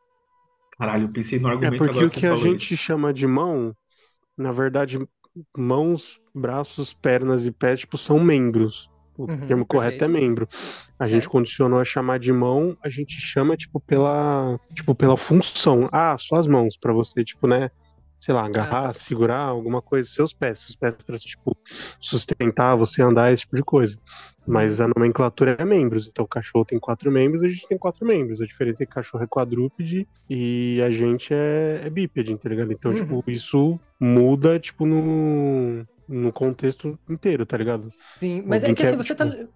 [0.78, 2.84] Caralho, eu pensei no É argumento porque agora o que a gente isso.
[2.84, 3.76] chama de mão,
[4.38, 5.00] na verdade,
[5.58, 8.90] mãos, braços, pernas e pés, tipo, são membros.
[9.18, 10.48] O Uhum, termo correto é membro.
[11.00, 15.90] A gente condicionou a chamar de mão, a gente chama, tipo, pela, tipo, pela função.
[15.92, 17.70] Ah, só as mãos, pra você, tipo, né,
[18.20, 21.58] sei lá, agarrar, segurar alguma coisa, seus pés, seus pés para tipo
[22.00, 23.98] sustentar, você andar, esse tipo de coisa.
[24.48, 28.06] Mas a nomenclatura é membros, então o cachorro tem quatro membros, a gente tem quatro
[28.08, 28.42] membros.
[28.42, 32.72] A diferença é que cachorro é quadrúpede e a gente é, é bípede, tá ligado?
[32.72, 32.98] Então, Uhum.
[32.98, 37.90] tipo, isso muda, tipo, no, no contexto inteiro, tá ligado?
[38.20, 39.48] Sim, mas é Alguém que assim, quer, você tipo, tá,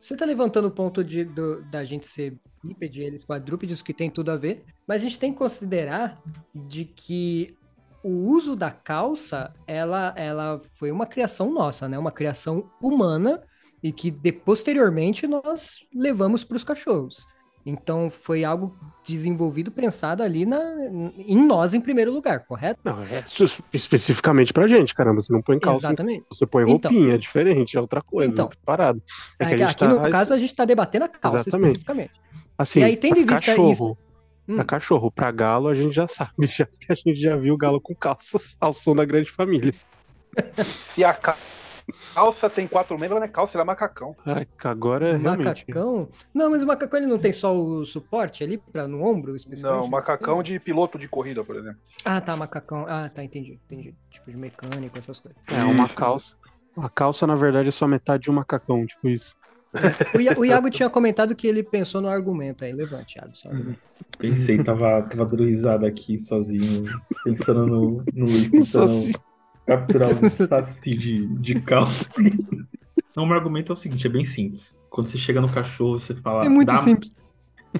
[0.00, 4.10] você tá levantando o ponto de, do- da gente ser bípede, eles quadrúpedes, que tem
[4.10, 6.18] tudo a ver, mas a gente tem que considerar
[6.54, 7.54] de que
[8.02, 11.98] o uso da calça, ela, ela foi uma criação nossa, né?
[11.98, 13.42] Uma criação humana
[13.82, 17.26] e que de, posteriormente nós levamos para os cachorros.
[17.64, 18.74] Então foi algo
[19.06, 20.58] desenvolvido, pensado ali na,
[21.18, 22.80] em nós em primeiro lugar, correto?
[22.82, 23.22] Não, é
[23.72, 25.20] especificamente pra gente, caramba.
[25.20, 26.24] Você não põe calça, Exatamente.
[26.30, 26.90] você põe Então.
[26.90, 28.46] roupinha, é diferente, é outra coisa, Então.
[28.46, 29.02] outra parada.
[29.38, 31.36] É que a Aqui, gente aqui no tá- caso a gente está debatendo a calça
[31.38, 31.66] Exatamente.
[31.78, 32.12] especificamente.
[32.56, 33.96] Assim, e aí, tendo em vista cachorro, isso-
[34.48, 34.56] Hum.
[34.56, 37.78] Pra cachorro, pra galo, a gente já sabe, já que a gente já viu galo
[37.80, 39.72] com calça ao som da grande família.
[40.64, 41.36] Se a ca-
[42.14, 44.14] calça tem quatro membros, ela não é calça, ela é macacão.
[44.26, 45.64] Ai, que agora é realmente.
[45.66, 46.08] Macacão?
[46.34, 49.82] Não, mas o macacão ele não tem só o suporte ali pra, no ombro, especificamente?
[49.82, 51.80] Não, macacão de piloto de corrida, por exemplo.
[52.04, 52.86] Ah, tá, macacão.
[52.88, 53.94] Ah, tá, entendi, entendi.
[54.10, 55.40] Tipo de mecânico, essas coisas.
[55.48, 55.94] É uma Isso.
[55.94, 56.36] calça.
[56.76, 59.34] A calça, na verdade, é só metade de um macacão, tipo isso.
[60.14, 62.72] O, Ia- o Iago tinha comentado que ele pensou no argumento aí.
[62.72, 63.32] Levante, Iago.
[64.18, 66.84] Pensei, tava, tava dando risada aqui sozinho,
[67.24, 69.12] pensando no, no Luiz tentando Saci.
[69.70, 72.08] Capturar o saci de, de calça.
[73.10, 74.76] Então, o meu argumento é o seguinte, é bem simples.
[74.90, 76.44] Quando você chega no cachorro, você fala.
[76.44, 77.12] É muito dá, simples.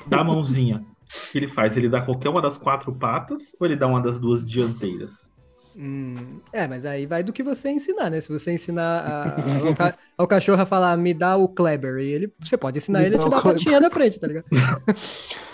[0.06, 0.78] Dá a mãozinha.
[0.78, 1.76] O que ele faz?
[1.76, 5.30] Ele dá qualquer uma das quatro patas ou ele dá uma das duas dianteiras?
[5.76, 8.20] Hum, é, mas aí vai do que você ensinar, né?
[8.20, 12.08] Se você ensinar a- ao, ca- ao cachorro a falar, me dá o Kleber, e
[12.08, 14.44] ele, você pode ensinar Me ele a te dar a patinha da frente, tá ligado?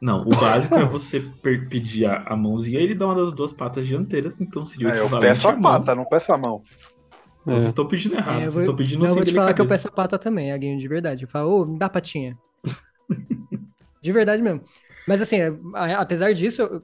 [0.00, 1.20] Não, o básico é você
[1.68, 4.90] pedir a, a mãozinha e ele dá uma das duas patas dianteiras, então seria o
[4.92, 5.62] É, eu peço a mão.
[5.62, 6.62] pata, não peço a mão.
[7.44, 7.68] Vocês É.
[7.68, 9.60] estão pedindo errado, É, eu vocês vou- estão pedindo Não, eu vou te falar que
[9.60, 11.24] eu peço a pata também, Aguinho, de verdade.
[11.24, 12.38] Eu falo, ô, me dá a patinha.
[14.02, 14.62] de verdade mesmo.
[15.06, 15.38] Mas assim,
[15.74, 16.82] a- apesar disso, eu,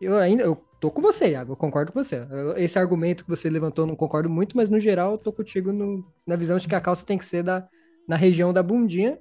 [0.00, 2.26] eu ainda eu tô com você, Iago, eu concordo com você.
[2.30, 5.32] Eu- esse argumento que você levantou eu não concordo muito, mas no geral eu tô
[5.32, 7.66] contigo no- na visão de que a calça tem que ser da,
[8.08, 9.18] na região da bundinha,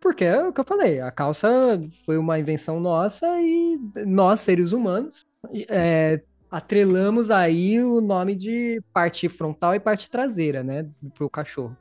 [0.00, 4.72] porque é o que eu falei, a calça foi uma invenção nossa e nós, seres
[4.72, 5.26] humanos,
[5.68, 6.20] é,
[6.50, 11.76] atrelamos aí o nome de parte frontal e parte traseira, né, pro cachorro.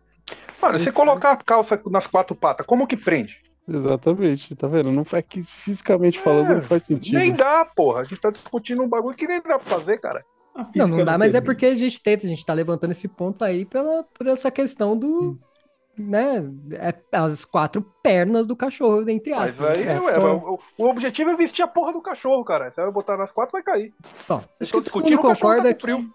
[0.61, 3.41] Mano, você colocar a calça nas quatro patas, como que prende?
[3.67, 4.91] Exatamente, tá vendo?
[4.91, 7.17] Não faz que fisicamente falando não faz sentido.
[7.17, 8.01] Nem dá, porra.
[8.01, 10.25] A gente tá discutindo um bagulho que nem dá pra fazer, cara.
[10.75, 13.45] Não, não dá, mas é porque a gente tenta, a gente tá levantando esse ponto
[13.45, 15.39] aí pela, por essa questão do,
[15.99, 19.77] né, é as quatro pernas do cachorro, entre Mas aspas.
[19.77, 19.99] aí, né?
[19.99, 22.71] ué, o, o objetivo é vestir a porra do cachorro, cara.
[22.71, 23.93] Você vai botar nas quatro, vai cair.
[24.27, 25.97] Bom, acho que todo mundo cachorro concorda tá com frio.
[25.99, 26.11] que,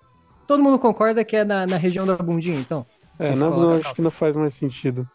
[0.47, 2.87] todo mundo concorda que é na, na região da bundinha, então?
[3.19, 5.09] É, não, não, acho que não faz mais sentido.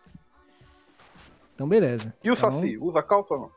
[1.56, 2.14] Então, beleza.
[2.24, 3.52] E o Então, Saci, usa calça ou não?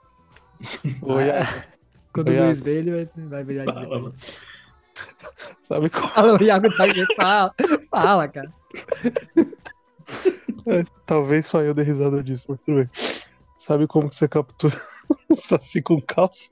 [1.15, 1.65] Oi, Ah,
[2.13, 3.89] Quando Oi, o Luiz vê, ele vai, vai virar dizer.
[3.89, 4.13] Fala,
[5.61, 6.09] Sabe qual?
[6.11, 7.55] Fala, o Iago sabe fala.
[7.91, 8.53] Fala, cara.
[10.67, 12.91] É, talvez só eu dê risada disso, mas tudo bem.
[13.57, 14.81] Sabe como que você captura
[15.31, 16.49] um saci com calça?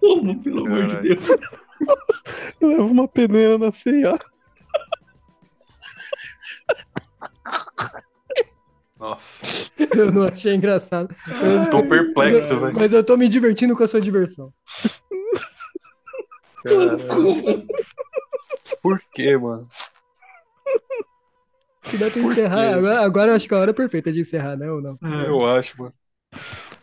[0.00, 1.16] Como, pelo amor de Caralho.
[1.16, 1.38] Deus?
[2.60, 4.18] Leva uma peneira na C&A.
[8.98, 9.46] Nossa.
[9.96, 11.14] Eu não achei engraçado.
[11.42, 12.74] Eu Tô perplexo, mas eu- velho.
[12.74, 14.52] Mas eu tô me divertindo com a sua diversão.
[16.62, 17.66] Caralho.
[18.82, 19.68] Por quê, mano?
[21.84, 22.68] Que dá pra Por encerrar.
[22.68, 22.74] quê?
[22.74, 24.70] Agora, agora eu acho que é a hora perfeita de encerrar, né?
[24.70, 24.98] Ou não?
[25.26, 25.92] Eu acho, mano.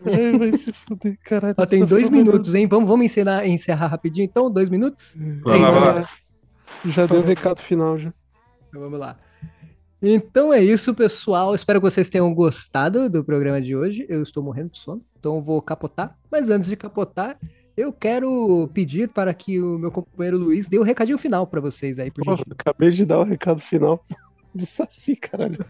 [0.06, 1.56] Ai, vai se fuder, caralho.
[1.58, 2.68] Ó, tem essa dois minutos, hein?
[2.68, 4.50] Vamos, vamos encerrar, encerrar rapidinho, então?
[4.50, 5.18] Dois minutos?
[5.44, 6.10] Vai lá, vai lá.
[6.86, 8.14] Já deu o recado final já.
[8.70, 9.18] Então vamos lá.
[10.02, 11.54] Então é isso, pessoal.
[11.54, 14.06] Espero que vocês tenham gostado do programa de hoje.
[14.10, 16.18] Eu estou morrendo de sono, então eu vou capotar.
[16.32, 17.38] Mas antes de capotar,
[17.78, 22.00] eu quero pedir para que o meu companheiro Luiz dê o recadinho final para vocês
[22.00, 22.56] aí, por Pô, gentileza.
[22.58, 24.04] acabei de dar o recado final
[24.54, 25.64] do Saci, caralho.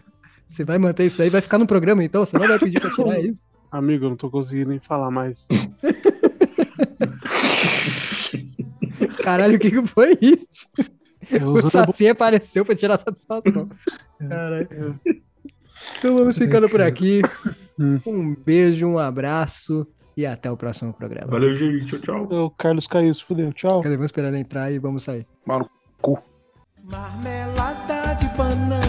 [0.48, 1.30] Você vai manter isso aí?
[1.30, 2.24] Vai ficar no programa então?
[2.24, 3.44] Você não vai pedir para tirar isso?
[3.70, 5.46] Amigo, eu não tô conseguindo nem falar mais.
[9.22, 10.66] Caralho, o que, que foi isso?
[11.30, 13.68] Eu O usando a Saci apareceu para tirar satisfação.
[14.18, 15.00] Caralho.
[15.98, 17.22] Então vamos ficando por aqui.
[18.06, 21.26] Um beijo, um abraço e até o próximo programa.
[21.26, 21.86] Valeu, gente.
[21.86, 22.44] Tchau, tchau.
[22.44, 23.50] O Carlos caiu, se fudeu.
[23.52, 23.82] Tchau.
[23.82, 23.96] Cadê?
[23.96, 25.26] Vamos esperar ele entrar e vamos sair.
[25.46, 25.68] Mano,
[26.00, 26.22] cu.
[26.84, 28.81] Marmelada de banana,